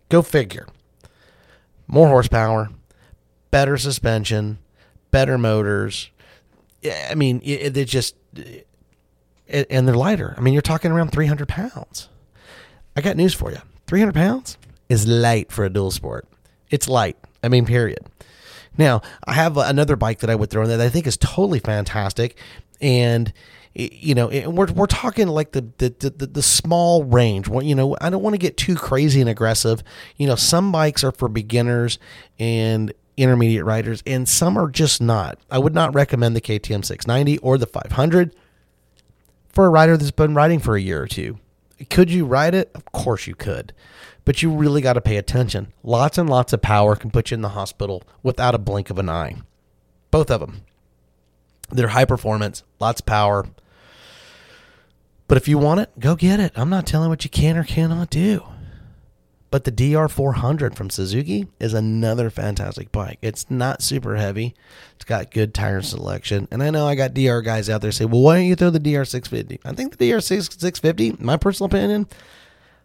Go 0.08 0.22
figure. 0.22 0.68
More 1.88 2.08
horsepower, 2.08 2.70
better 3.52 3.78
suspension, 3.78 4.60
better 5.12 5.38
motors. 5.38 6.10
I 6.90 7.16
mean, 7.16 7.42
it, 7.44 7.76
it 7.76 7.90
just, 7.90 8.16
it, 8.34 8.66
and 9.70 9.86
they're 9.86 9.96
lighter. 9.96 10.36
I 10.38 10.40
mean, 10.40 10.54
you're 10.54 10.62
talking 10.62 10.94
around 10.94 11.12
300 11.12 11.50
pounds. 11.50 12.08
I 13.00 13.02
got 13.02 13.16
news 13.16 13.34
for 13.34 13.50
you. 13.50 13.60
300 13.88 14.14
pounds 14.14 14.58
is 14.90 15.08
light 15.08 15.54
for 15.54 15.64
a 15.64 15.70
dual 15.70 15.90
sport. 15.90 16.28
It's 16.70 16.90
light. 16.90 17.16
I 17.42 17.48
mean, 17.48 17.66
period. 17.66 18.00
Now, 18.78 19.04
I 19.26 19.32
have 19.32 19.56
another 19.56 19.96
bike 19.96 20.20
that 20.20 20.30
I 20.30 20.36
would 20.36 20.50
throw 20.50 20.64
in 20.64 20.68
there 20.68 20.80
that 20.80 20.88
I 20.88 20.90
think 20.90 21.08
is 21.08 21.16
totally 21.16 21.60
fantastic. 21.60 22.38
And, 22.82 23.32
you 23.74 24.16
know, 24.16 24.28
we're, 24.50 24.70
we're 24.74 24.86
talking 24.86 25.30
like 25.30 25.54
the, 25.54 25.62
the, 25.78 25.96
the, 25.98 26.28
the 26.28 26.42
small 26.42 27.06
range. 27.06 27.48
You 27.48 27.74
know, 27.74 27.96
I 28.02 28.10
don't 28.10 28.22
want 28.22 28.34
to 28.34 28.38
get 28.38 28.58
too 28.58 28.76
crazy 28.76 29.22
and 29.22 29.30
aggressive. 29.30 29.82
You 30.18 30.28
know, 30.28 30.36
some 30.36 30.70
bikes 30.70 31.02
are 31.06 31.14
for 31.14 31.30
beginners 31.30 32.00
and 32.38 32.94
intermediate 33.16 33.64
riders, 33.64 34.04
and 34.06 34.28
some 34.28 34.58
are 34.58 34.70
just 34.70 35.02
not. 35.02 35.40
I 35.50 35.58
would 35.58 35.74
not 35.74 35.96
recommend 35.96 36.36
the 36.36 36.42
KTM 36.42 36.84
690 36.84 37.38
or 37.38 37.58
the 37.58 37.66
500 37.66 38.36
for 39.48 39.68
a 39.68 39.70
rider 39.70 39.96
that's 39.96 40.12
been 40.12 40.36
riding 40.36 40.60
for 40.60 40.76
a 40.76 40.82
year 40.82 41.02
or 41.02 41.08
two. 41.08 41.40
Could 41.90 42.12
you 42.12 42.26
ride 42.26 42.56
it? 42.56 42.72
Of 42.76 42.86
course 42.86 43.28
you 43.28 43.36
could. 43.36 43.74
But 44.26 44.42
you 44.42 44.52
really 44.52 44.82
got 44.82 44.94
to 44.94 45.02
pay 45.02 45.18
attention. 45.18 45.74
Lots 45.84 46.18
and 46.18 46.30
lots 46.30 46.54
of 46.54 46.62
power 46.62 46.96
can 46.96 47.12
put 47.12 47.32
you 47.32 47.36
in 47.36 47.42
the 47.42 47.50
hospital 47.50 48.04
without 48.22 48.56
a 48.56 48.60
blink 48.60 48.90
of 48.90 49.00
an 49.00 49.10
eye. 49.10 49.38
Both 50.12 50.30
of 50.30 50.40
them. 50.42 50.62
They're 51.72 51.90
high 51.90 52.06
performance, 52.06 52.64
lots 52.80 53.00
of 53.00 53.06
power. 53.06 53.48
But 55.28 55.38
if 55.38 55.48
you 55.48 55.58
want 55.58 55.82
it, 55.82 55.92
go 56.00 56.16
get 56.16 56.40
it. 56.40 56.52
I'm 56.56 56.70
not 56.70 56.88
telling 56.88 57.10
what 57.10 57.24
you 57.24 57.30
can 57.30 57.58
or 57.58 57.64
cannot 57.64 58.10
do. 58.10 58.44
But 59.52 59.64
the 59.64 59.72
DR400 59.72 60.76
from 60.76 60.92
Suzuki 60.92 61.48
is 61.60 61.74
another 61.74 62.30
fantastic 62.30 62.92
bike. 62.92 63.18
It's 63.22 63.50
not 63.50 63.82
super 63.82 64.16
heavy. 64.16 64.54
It's 64.96 65.06
got 65.06 65.32
good 65.32 65.56
tire 65.56 65.82
selection. 65.82 66.48
And 66.52 66.62
I 66.62 66.70
know 66.70 66.88
I 66.88 66.94
got 66.94 67.16
DR 67.16 67.42
guys 67.42 67.70
out 67.70 67.82
there 67.82 67.92
say, 67.92 68.06
well, 68.06 68.22
why 68.22 68.36
don't 68.36 68.46
you 68.46 68.56
throw 68.56 68.70
the 68.70 68.80
DR650? 68.80 69.60
I 69.66 69.74
think 69.74 69.98
the 69.98 70.12
DR650, 70.12 71.20
my 71.20 71.38
personal 71.38 71.66
opinion, 71.66 72.08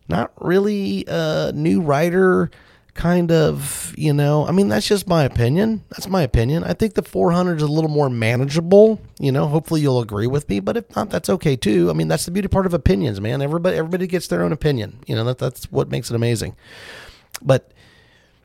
not 0.09 0.33
really 0.41 1.05
a 1.07 1.53
new 1.55 1.83
rider 1.83 2.51
kind 2.95 3.33
of, 3.33 3.93
you 3.97 4.13
know, 4.13 4.47
I 4.47 4.53
mean, 4.53 4.69
that's 4.69 4.87
just 4.87 5.09
my 5.09 5.25
opinion. 5.25 5.83
That's 5.91 6.09
my 6.09 6.23
opinion. 6.23 6.65
I 6.65 6.73
think 6.75 6.95
the 6.95 7.03
400 7.03 7.57
is 7.57 7.63
a 7.63 7.67
little 7.67 7.91
more 7.91 8.09
manageable, 8.09 9.01
you 9.19 9.33
know, 9.33 9.47
hopefully 9.49 9.81
you'll 9.81 10.01
agree 10.01 10.29
with 10.29 10.49
me, 10.49 10.61
but 10.61 10.77
if 10.77 10.95
not, 10.95 11.11
that's 11.11 11.29
okay 11.29 11.57
too. 11.57 11.91
I 11.91 11.93
mean, 11.93 12.09
that's 12.09 12.25
the 12.25 12.31
beauty 12.31 12.49
part 12.49 12.67
of 12.67 12.75
opinions, 12.75 13.21
man. 13.21 13.43
Everybody, 13.43 13.77
everybody 13.77 14.07
gets 14.07 14.29
their 14.29 14.43
own 14.43 14.53
opinion. 14.53 15.01
You 15.07 15.17
know, 15.17 15.25
that, 15.25 15.39
that's 15.39 15.71
what 15.73 15.91
makes 15.91 16.11
it 16.11 16.15
amazing. 16.15 16.57
But 17.43 17.73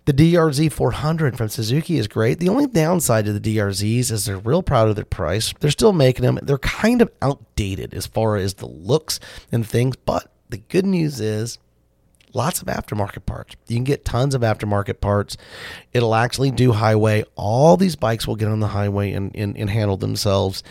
the 0.05 0.13
DRZ 0.13 0.71
400 0.71 1.37
from 1.37 1.49
Suzuki 1.49 1.99
is 1.99 2.07
great. 2.07 2.39
The 2.39 2.49
only 2.49 2.65
downside 2.65 3.25
to 3.25 3.33
the 3.37 3.57
DRZs 3.57 4.11
is 4.11 4.25
they're 4.25 4.37
real 4.37 4.63
proud 4.63 4.89
of 4.89 4.95
their 4.95 5.05
price. 5.05 5.53
They're 5.59 5.69
still 5.69 5.93
making 5.93 6.25
them. 6.25 6.39
They're 6.41 6.57
kind 6.57 7.03
of 7.03 7.11
outdated 7.21 7.93
as 7.93 8.07
far 8.07 8.35
as 8.35 8.55
the 8.55 8.65
looks 8.65 9.19
and 9.51 9.67
things, 9.67 9.95
but 9.95 10.31
the 10.49 10.57
good 10.57 10.87
news 10.87 11.19
is 11.19 11.59
lots 12.33 12.61
of 12.61 12.67
aftermarket 12.67 13.25
parts. 13.25 13.55
You 13.67 13.77
can 13.77 13.83
get 13.83 14.05
tons 14.05 14.35
of 14.35 14.41
aftermarket 14.41 15.01
parts. 15.01 15.37
It'll 15.93 16.15
actually 16.15 16.51
do 16.51 16.71
highway. 16.71 17.23
All 17.35 17.77
these 17.77 17.95
bikes 17.95 18.27
will 18.27 18.35
get 18.35 18.47
on 18.47 18.59
the 18.59 18.67
highway 18.67 19.11
and, 19.13 19.35
and, 19.35 19.57
and 19.57 19.69
handle 19.69 19.97
themselves. 19.97 20.63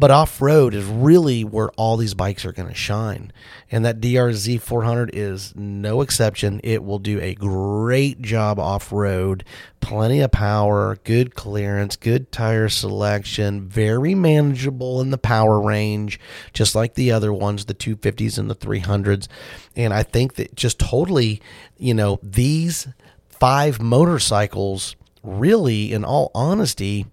But 0.00 0.10
off 0.10 0.40
road 0.40 0.72
is 0.72 0.86
really 0.86 1.44
where 1.44 1.68
all 1.72 1.98
these 1.98 2.14
bikes 2.14 2.46
are 2.46 2.52
going 2.52 2.70
to 2.70 2.74
shine. 2.74 3.34
And 3.70 3.84
that 3.84 4.00
DRZ 4.00 4.58
400 4.62 5.10
is 5.12 5.54
no 5.54 6.00
exception. 6.00 6.58
It 6.64 6.82
will 6.82 6.98
do 6.98 7.20
a 7.20 7.34
great 7.34 8.22
job 8.22 8.58
off 8.58 8.92
road. 8.92 9.44
Plenty 9.82 10.20
of 10.20 10.32
power, 10.32 10.96
good 11.04 11.34
clearance, 11.34 11.96
good 11.96 12.32
tire 12.32 12.70
selection, 12.70 13.68
very 13.68 14.14
manageable 14.14 15.02
in 15.02 15.10
the 15.10 15.18
power 15.18 15.60
range, 15.60 16.18
just 16.54 16.74
like 16.74 16.94
the 16.94 17.12
other 17.12 17.30
ones, 17.30 17.66
the 17.66 17.74
250s 17.74 18.38
and 18.38 18.48
the 18.48 18.56
300s. 18.56 19.28
And 19.76 19.92
I 19.92 20.02
think 20.02 20.36
that 20.36 20.54
just 20.54 20.78
totally, 20.78 21.42
you 21.76 21.92
know, 21.92 22.18
these 22.22 22.88
five 23.28 23.82
motorcycles 23.82 24.96
really, 25.22 25.92
in 25.92 26.06
all 26.06 26.30
honesty, 26.34 27.04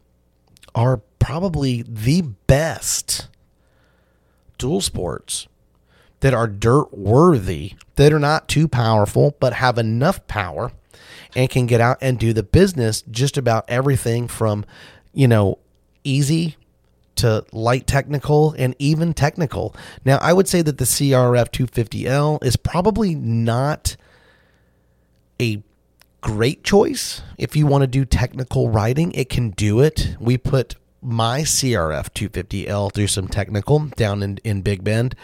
are 0.77 1.01
probably 1.17 1.81
the 1.81 2.21
best 2.21 3.29
dual 4.59 4.79
sports 4.79 5.47
that 6.19 6.35
are 6.35 6.47
dirt 6.47 6.95
worthy, 6.95 7.73
that 7.95 8.13
are 8.13 8.19
not 8.19 8.47
too 8.47 8.67
powerful, 8.67 9.35
but 9.39 9.53
have 9.53 9.79
enough 9.79 10.25
power 10.27 10.71
and 11.35 11.49
can 11.49 11.65
get 11.65 11.81
out 11.81 11.97
and 11.99 12.19
do 12.19 12.31
the 12.31 12.43
business 12.43 13.01
just 13.09 13.37
about 13.37 13.65
everything 13.67 14.27
from, 14.27 14.63
you 15.13 15.27
know, 15.27 15.57
easy 16.03 16.55
to 17.15 17.43
light 17.51 17.87
technical 17.87 18.53
and 18.59 18.75
even 18.77 19.15
technical. 19.15 19.75
Now, 20.05 20.19
I 20.21 20.31
would 20.31 20.47
say 20.47 20.61
that 20.61 20.77
the 20.77 20.85
CRF 20.85 21.49
250L 21.49 22.43
is 22.43 22.55
probably 22.55 23.15
not 23.15 23.97
a 25.41 25.63
great 26.21 26.63
choice 26.63 27.21
if 27.37 27.55
you 27.55 27.67
want 27.67 27.83
to 27.83 27.87
do 27.87 28.05
technical 28.05 28.69
writing, 28.69 29.11
It 29.13 29.29
can 29.29 29.51
do 29.51 29.79
it. 29.79 30.15
We 30.19 30.37
put 30.37 30.75
my 31.01 31.41
CRF 31.41 32.09
250L 32.09 32.93
through 32.93 33.07
some 33.07 33.27
technical 33.27 33.79
down 33.95 34.23
in, 34.23 34.37
in 34.43 34.61
Big 34.61 34.83
Bend. 34.83 35.15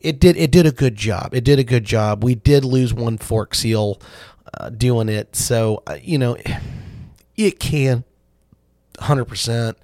It 0.00 0.20
did 0.20 0.36
it 0.36 0.50
did 0.50 0.66
a 0.66 0.72
good 0.72 0.94
job. 0.96 1.34
It 1.34 1.42
did 1.42 1.58
a 1.58 1.64
good 1.64 1.84
job. 1.84 2.22
We 2.22 2.34
did 2.34 2.64
lose 2.64 2.92
one 2.92 3.16
fork 3.16 3.54
seal 3.54 4.00
uh, 4.54 4.68
doing 4.68 5.08
it, 5.08 5.34
so 5.34 5.82
uh, 5.86 5.96
you 6.02 6.18
know 6.18 6.36
it 7.36 7.58
can 7.58 8.04
100% 8.98 9.74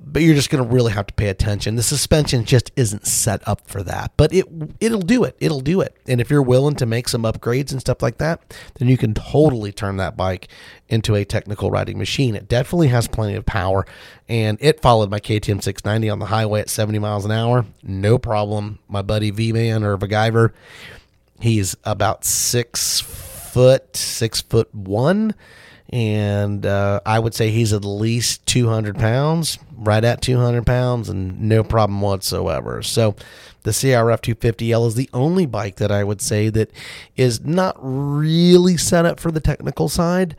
but 0.00 0.22
you're 0.22 0.34
just 0.34 0.50
going 0.50 0.62
to 0.62 0.70
really 0.70 0.92
have 0.92 1.06
to 1.06 1.14
pay 1.14 1.28
attention. 1.28 1.76
The 1.76 1.82
suspension 1.82 2.44
just 2.44 2.70
isn't 2.76 3.06
set 3.06 3.46
up 3.46 3.68
for 3.68 3.82
that, 3.82 4.12
but 4.16 4.32
it 4.32 4.46
it'll 4.80 5.00
do 5.00 5.24
it. 5.24 5.36
It'll 5.40 5.60
do 5.60 5.80
it. 5.80 5.96
And 6.06 6.20
if 6.20 6.30
you're 6.30 6.42
willing 6.42 6.74
to 6.76 6.86
make 6.86 7.08
some 7.08 7.22
upgrades 7.22 7.72
and 7.72 7.80
stuff 7.80 8.02
like 8.02 8.18
that, 8.18 8.54
then 8.78 8.88
you 8.88 8.96
can 8.96 9.14
totally 9.14 9.72
turn 9.72 9.96
that 9.98 10.16
bike 10.16 10.48
into 10.88 11.14
a 11.14 11.24
technical 11.24 11.70
riding 11.70 11.98
machine. 11.98 12.34
It 12.34 12.48
definitely 12.48 12.88
has 12.88 13.08
plenty 13.08 13.34
of 13.34 13.46
power, 13.46 13.86
and 14.28 14.58
it 14.60 14.80
followed 14.80 15.10
my 15.10 15.20
KTM 15.20 15.62
690 15.62 16.10
on 16.10 16.18
the 16.18 16.26
highway 16.26 16.60
at 16.60 16.70
70 16.70 16.98
miles 16.98 17.24
an 17.24 17.30
hour, 17.30 17.66
no 17.82 18.18
problem. 18.18 18.78
My 18.88 19.02
buddy 19.02 19.30
V 19.30 19.52
Man 19.52 19.84
or 19.84 19.96
Vagiver, 19.96 20.52
he's 21.40 21.76
about 21.84 22.24
six 22.24 23.00
foot, 23.00 23.96
six 23.96 24.40
foot 24.40 24.74
one 24.74 25.34
and 25.94 26.66
uh, 26.66 26.98
I 27.06 27.20
would 27.20 27.34
say 27.34 27.52
he's 27.52 27.72
at 27.72 27.84
least 27.84 28.44
200 28.46 28.98
pounds, 28.98 29.60
right 29.76 30.02
at 30.02 30.20
200 30.22 30.66
pounds, 30.66 31.08
and 31.08 31.42
no 31.42 31.62
problem 31.62 32.00
whatsoever. 32.00 32.82
So 32.82 33.14
the 33.62 33.70
CRF 33.70 34.20
250L 34.20 34.88
is 34.88 34.96
the 34.96 35.08
only 35.14 35.46
bike 35.46 35.76
that 35.76 35.92
I 35.92 36.02
would 36.02 36.20
say 36.20 36.48
that 36.48 36.72
is 37.14 37.44
not 37.44 37.76
really 37.78 38.76
set 38.76 39.06
up 39.06 39.20
for 39.20 39.30
the 39.30 39.38
technical 39.38 39.88
side. 39.88 40.34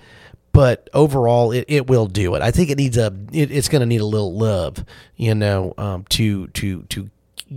But 0.51 0.89
overall, 0.93 1.53
it, 1.53 1.63
it 1.69 1.87
will 1.87 2.07
do 2.07 2.35
it. 2.35 2.41
I 2.41 2.51
think 2.51 2.69
it 2.69 2.77
needs 2.77 2.97
a. 2.97 3.13
It, 3.31 3.49
it's 3.49 3.69
going 3.69 3.81
to 3.81 3.85
need 3.85 4.01
a 4.01 4.05
little 4.05 4.37
love, 4.37 4.83
you 5.15 5.35
know, 5.35 5.73
um, 5.77 6.05
to 6.09 6.47
to 6.47 6.83
to 6.83 7.09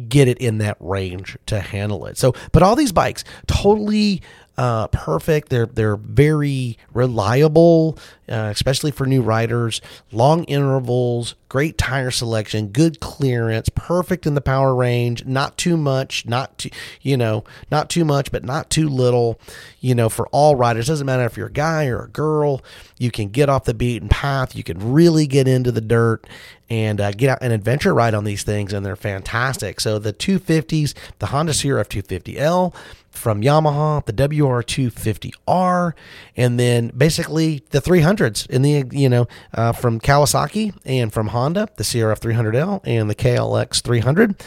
get 0.09 0.29
it 0.29 0.39
in 0.39 0.59
that 0.59 0.77
range 0.81 1.37
to 1.47 1.61
handle 1.61 2.07
it. 2.07 2.19
So, 2.19 2.35
but 2.53 2.63
all 2.63 2.75
these 2.75 2.93
bikes 2.93 3.25
totally 3.47 4.23
uh, 4.59 4.89
perfect. 4.89 5.51
They're 5.51 5.67
they're 5.67 5.97
very 5.97 6.77
reliable, 6.93 7.97
uh, 8.29 8.51
especially 8.53 8.91
for 8.91 9.07
new 9.07 9.23
riders. 9.23 9.81
Long 10.11 10.43
intervals, 10.45 11.37
great 11.49 11.79
tire 11.79 12.11
selection, 12.11 12.69
good 12.69 12.99
clearance, 12.99 13.69
perfect 13.69 14.27
in 14.27 14.35
the 14.35 14.41
power 14.41 14.75
range. 14.75 15.25
Not 15.25 15.57
too 15.57 15.77
much, 15.77 16.27
not 16.27 16.59
too 16.59 16.71
you 17.03 17.17
know, 17.17 17.45
not 17.71 17.89
too 17.89 18.05
much, 18.05 18.33
but 18.33 18.43
not 18.43 18.69
too 18.69 18.89
little. 18.89 19.39
You 19.81 19.95
know, 19.95 20.09
for 20.09 20.27
all 20.29 20.57
riders, 20.57 20.89
doesn't 20.89 21.07
matter 21.07 21.25
if 21.25 21.37
you're 21.37 21.47
a 21.47 21.53
guy 21.53 21.87
or 21.87 22.03
a 22.03 22.09
girl. 22.09 22.61
You 22.99 23.13
can 23.13 23.29
get 23.29 23.49
off 23.49 23.63
the 23.63 23.75
beaten 23.75 24.09
path. 24.09 24.57
You 24.57 24.65
can 24.65 24.93
really 24.93 25.29
get 25.29 25.47
into 25.47 25.71
the 25.71 25.81
dirt 25.81 26.27
and 26.69 27.01
uh, 27.01 27.13
get 27.13 27.31
out 27.31 27.43
an 27.43 27.53
adventure 27.53 27.95
ride 27.95 28.15
on 28.15 28.25
these 28.25 28.43
things, 28.43 28.73
and 28.73 28.85
they're 28.85 28.97
fantastic. 28.97 29.81
So 29.81 30.01
the 30.01 30.13
250s, 30.13 30.95
the 31.21 31.27
Honda 31.27 31.53
CRF 31.53 31.87
250L 31.87 32.75
from 33.19 33.43
Yamaha, 33.43 34.05
the 34.05 34.13
WR250R, 34.13 35.93
and 36.37 36.59
then 36.59 36.93
basically 36.97 37.63
the 37.71 37.81
300s 37.81 38.49
in 38.49 38.63
the 38.63 38.85
you 38.91 39.09
know 39.09 39.27
uh, 39.55 39.73
from 39.73 40.01
Kawasaki 40.01 40.75
and 40.85 41.13
from 41.13 41.29
Honda, 41.29 41.69
the 41.77 41.85
CRF 41.85 42.21
300L 42.21 42.81
and 42.85 43.11
the 43.11 43.15
KLX 43.15 43.83
300. 43.83 44.43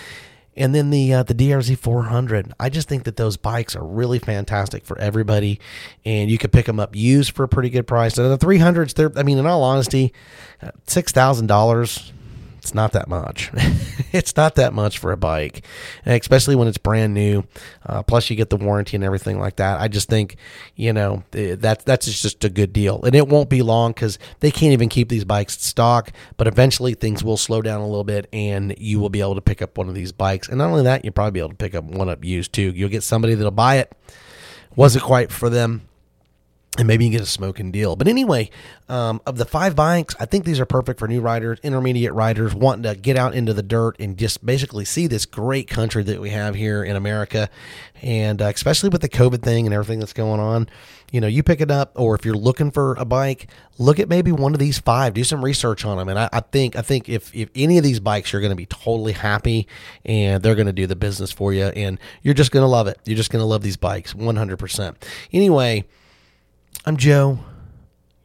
And 0.53 0.75
then 0.75 0.89
the 0.89 1.13
uh, 1.13 1.23
the 1.23 1.33
DRZ 1.33 1.77
400. 1.77 2.53
I 2.59 2.67
just 2.67 2.89
think 2.89 3.05
that 3.05 3.15
those 3.15 3.37
bikes 3.37 3.73
are 3.73 3.85
really 3.85 4.19
fantastic 4.19 4.83
for 4.83 4.99
everybody, 4.99 5.61
and 6.03 6.29
you 6.29 6.37
could 6.37 6.51
pick 6.51 6.65
them 6.65 6.77
up 6.77 6.93
used 6.93 7.33
for 7.33 7.43
a 7.43 7.47
pretty 7.47 7.69
good 7.69 7.87
price. 7.87 8.17
And 8.17 8.29
the 8.29 8.37
300s, 8.37 8.93
they're 8.95 9.11
I 9.15 9.23
mean, 9.23 9.37
in 9.37 9.45
all 9.45 9.63
honesty, 9.63 10.13
uh, 10.61 10.71
six 10.87 11.13
thousand 11.13 11.47
dollars 11.47 12.11
it's 12.61 12.75
not 12.75 12.91
that 12.91 13.07
much. 13.07 13.49
it's 14.11 14.35
not 14.37 14.53
that 14.55 14.71
much 14.71 14.99
for 14.99 15.11
a 15.11 15.17
bike, 15.17 15.65
especially 16.05 16.55
when 16.55 16.67
it's 16.67 16.77
brand 16.77 17.15
new. 17.15 17.43
Uh, 17.83 18.03
plus, 18.03 18.29
you 18.29 18.35
get 18.35 18.51
the 18.51 18.57
warranty 18.57 18.95
and 18.95 19.03
everything 19.03 19.39
like 19.39 19.55
that. 19.55 19.81
I 19.81 19.87
just 19.87 20.09
think, 20.09 20.35
you 20.75 20.93
know, 20.93 21.23
eh, 21.33 21.55
that 21.55 21.85
that's 21.85 22.05
just 22.05 22.43
a 22.43 22.49
good 22.49 22.71
deal, 22.71 23.01
and 23.01 23.15
it 23.15 23.27
won't 23.27 23.49
be 23.49 23.63
long 23.63 23.93
because 23.93 24.19
they 24.41 24.51
can't 24.51 24.73
even 24.73 24.89
keep 24.89 25.09
these 25.09 25.25
bikes 25.25 25.59
stock. 25.59 26.11
But 26.37 26.45
eventually, 26.45 26.93
things 26.93 27.23
will 27.23 27.35
slow 27.35 27.63
down 27.63 27.81
a 27.81 27.87
little 27.87 28.03
bit, 28.03 28.27
and 28.31 28.75
you 28.77 28.99
will 28.99 29.09
be 29.09 29.21
able 29.21 29.35
to 29.35 29.41
pick 29.41 29.63
up 29.63 29.75
one 29.75 29.89
of 29.89 29.95
these 29.95 30.11
bikes. 30.11 30.47
And 30.47 30.59
not 30.59 30.69
only 30.69 30.83
that, 30.83 31.03
you'll 31.03 31.13
probably 31.13 31.31
be 31.31 31.39
able 31.39 31.49
to 31.49 31.55
pick 31.55 31.73
up 31.73 31.83
one 31.83 32.09
up 32.09 32.23
used 32.23 32.53
too. 32.53 32.71
You'll 32.75 32.89
get 32.89 33.01
somebody 33.01 33.33
that'll 33.33 33.49
buy 33.49 33.77
it. 33.77 33.91
Wasn't 34.75 35.03
quite 35.03 35.31
for 35.31 35.49
them 35.49 35.89
and 36.77 36.87
maybe 36.87 37.03
you 37.03 37.11
get 37.11 37.21
a 37.21 37.25
smoking 37.25 37.69
deal. 37.69 37.97
But 37.97 38.07
anyway, 38.07 38.49
um, 38.87 39.19
of 39.25 39.37
the 39.37 39.43
five 39.43 39.75
bikes, 39.75 40.15
I 40.21 40.25
think 40.25 40.45
these 40.45 40.57
are 40.61 40.65
perfect 40.65 40.99
for 40.99 41.07
new 41.07 41.19
riders, 41.19 41.59
intermediate 41.63 42.13
riders 42.13 42.55
wanting 42.55 42.83
to 42.83 42.95
get 42.95 43.17
out 43.17 43.35
into 43.35 43.53
the 43.53 43.61
dirt 43.61 43.99
and 43.99 44.17
just 44.17 44.45
basically 44.45 44.85
see 44.85 45.07
this 45.07 45.25
great 45.25 45.67
country 45.67 46.01
that 46.03 46.21
we 46.21 46.29
have 46.29 46.55
here 46.55 46.81
in 46.81 46.95
America. 46.95 47.49
And 48.01 48.41
uh, 48.41 48.45
especially 48.45 48.87
with 48.87 49.01
the 49.01 49.09
COVID 49.09 49.43
thing 49.43 49.65
and 49.67 49.73
everything 49.73 49.99
that's 49.99 50.13
going 50.13 50.39
on, 50.39 50.69
you 51.11 51.19
know, 51.19 51.27
you 51.27 51.43
pick 51.43 51.59
it 51.59 51.69
up, 51.69 51.91
or 51.95 52.15
if 52.15 52.23
you're 52.23 52.35
looking 52.35 52.71
for 52.71 52.95
a 52.95 53.03
bike, 53.03 53.49
look 53.77 53.99
at 53.99 54.07
maybe 54.07 54.31
one 54.31 54.53
of 54.53 54.59
these 54.59 54.79
five. 54.79 55.13
Do 55.13 55.25
some 55.25 55.43
research 55.43 55.83
on 55.83 55.97
them, 55.97 56.07
and 56.07 56.17
I, 56.17 56.29
I 56.31 56.39
think 56.39 56.77
I 56.77 56.81
think 56.81 57.09
if 57.09 57.35
if 57.35 57.49
any 57.53 57.77
of 57.77 57.83
these 57.83 57.99
bikes, 57.99 58.31
you're 58.31 58.41
going 58.41 58.51
to 58.51 58.55
be 58.55 58.65
totally 58.65 59.11
happy, 59.11 59.67
and 60.05 60.41
they're 60.41 60.55
going 60.55 60.67
to 60.67 60.73
do 60.73 60.87
the 60.87 60.95
business 60.95 61.29
for 61.33 61.51
you, 61.51 61.65
and 61.65 61.99
you're 62.23 62.33
just 62.33 62.51
going 62.51 62.63
to 62.63 62.67
love 62.67 62.87
it. 62.87 62.97
You're 63.03 63.17
just 63.17 63.29
going 63.29 63.41
to 63.41 63.45
love 63.45 63.61
these 63.61 63.75
bikes, 63.75 64.13
100%. 64.13 64.95
Anyway. 65.33 65.83
I'm 66.85 66.97
Joe, 66.97 67.39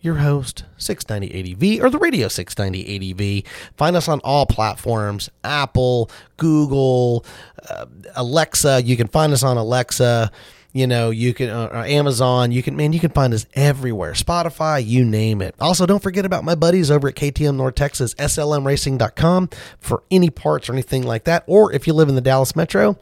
your 0.00 0.16
host, 0.16 0.64
690ADV 0.78 1.82
or 1.82 1.90
the 1.90 1.98
Radio 1.98 2.28
690ADV. 2.28 3.44
Find 3.76 3.96
us 3.96 4.08
on 4.08 4.20
all 4.24 4.46
platforms 4.46 5.30
Apple, 5.44 6.10
Google, 6.36 7.24
uh, 7.68 7.86
Alexa. 8.14 8.82
You 8.82 8.96
can 8.96 9.08
find 9.08 9.32
us 9.32 9.42
on 9.42 9.56
Alexa. 9.56 10.30
You 10.72 10.86
know, 10.86 11.08
you 11.10 11.32
can 11.32 11.48
uh 11.48 11.84
Amazon. 11.86 12.52
You 12.52 12.62
can 12.62 12.76
man, 12.76 12.92
you 12.92 13.00
can 13.00 13.10
find 13.10 13.32
us 13.32 13.46
everywhere. 13.54 14.12
Spotify, 14.12 14.86
you 14.86 15.04
name 15.04 15.40
it. 15.40 15.54
Also, 15.58 15.86
don't 15.86 16.02
forget 16.02 16.26
about 16.26 16.44
my 16.44 16.54
buddies 16.54 16.90
over 16.90 17.08
at 17.08 17.14
KTM 17.14 17.56
North 17.56 17.74
Texas, 17.76 18.14
SLMRacing.com 18.14 19.48
for 19.80 20.02
any 20.10 20.28
parts 20.28 20.68
or 20.68 20.74
anything 20.74 21.02
like 21.02 21.24
that. 21.24 21.44
Or 21.46 21.72
if 21.72 21.86
you 21.86 21.94
live 21.94 22.10
in 22.10 22.14
the 22.14 22.20
Dallas 22.20 22.54
metro, 22.54 22.98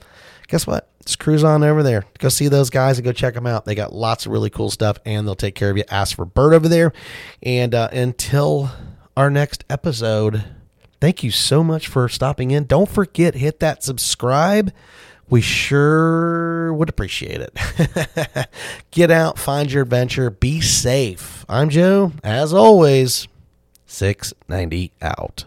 guess 0.49 0.67
what? 0.67 0.89
Just 1.05 1.19
cruise 1.19 1.45
on 1.45 1.63
over 1.63 1.83
there. 1.83 2.05
Go 2.19 2.29
see 2.29 2.49
those 2.49 2.71
guys 2.71 2.99
and 2.99 3.05
go 3.05 3.13
check 3.13 3.35
them 3.35 3.47
out. 3.47 3.65
They 3.65 3.75
got 3.75 3.93
lots 3.93 4.27
of 4.27 4.33
really 4.33 4.51
cool 4.51 4.71
stuff 4.71 4.99
and 5.05 5.27
they'll 5.27 5.35
take 5.35 5.55
care 5.55 5.71
of 5.71 5.77
you. 5.77 5.85
Ask 5.91 6.17
for 6.17 6.25
Bert 6.25 6.55
over 6.55 6.69
there. 6.69 6.93
And 7.43 7.75
uh, 7.75 7.89
until 7.93 8.71
our 9.17 9.31
next 9.31 9.65
episode, 9.69 10.45
thank 11.01 11.23
you 11.23 11.31
so 11.31 11.63
much 11.63 11.89
for 11.89 12.09
stopping 12.09 12.51
in. 12.51 12.65
Don't 12.65 12.89
forget, 12.89 13.35
hit 13.35 13.61
that 13.61 13.83
subscribe. 13.83 14.73
We 15.29 15.41
sure 15.41 16.73
would 16.75 16.89
appreciate 16.89 17.41
it. 17.41 18.49
Get 18.91 19.11
out, 19.11 19.39
find 19.39 19.73
your 19.73 19.83
adventure, 19.83 20.31
be 20.31 20.61
safe. 20.61 21.45
I'm 21.49 21.71
Joe, 21.71 22.13
as 22.23 22.53
always, 22.53 23.27
690 23.87 24.93
out. 25.01 25.47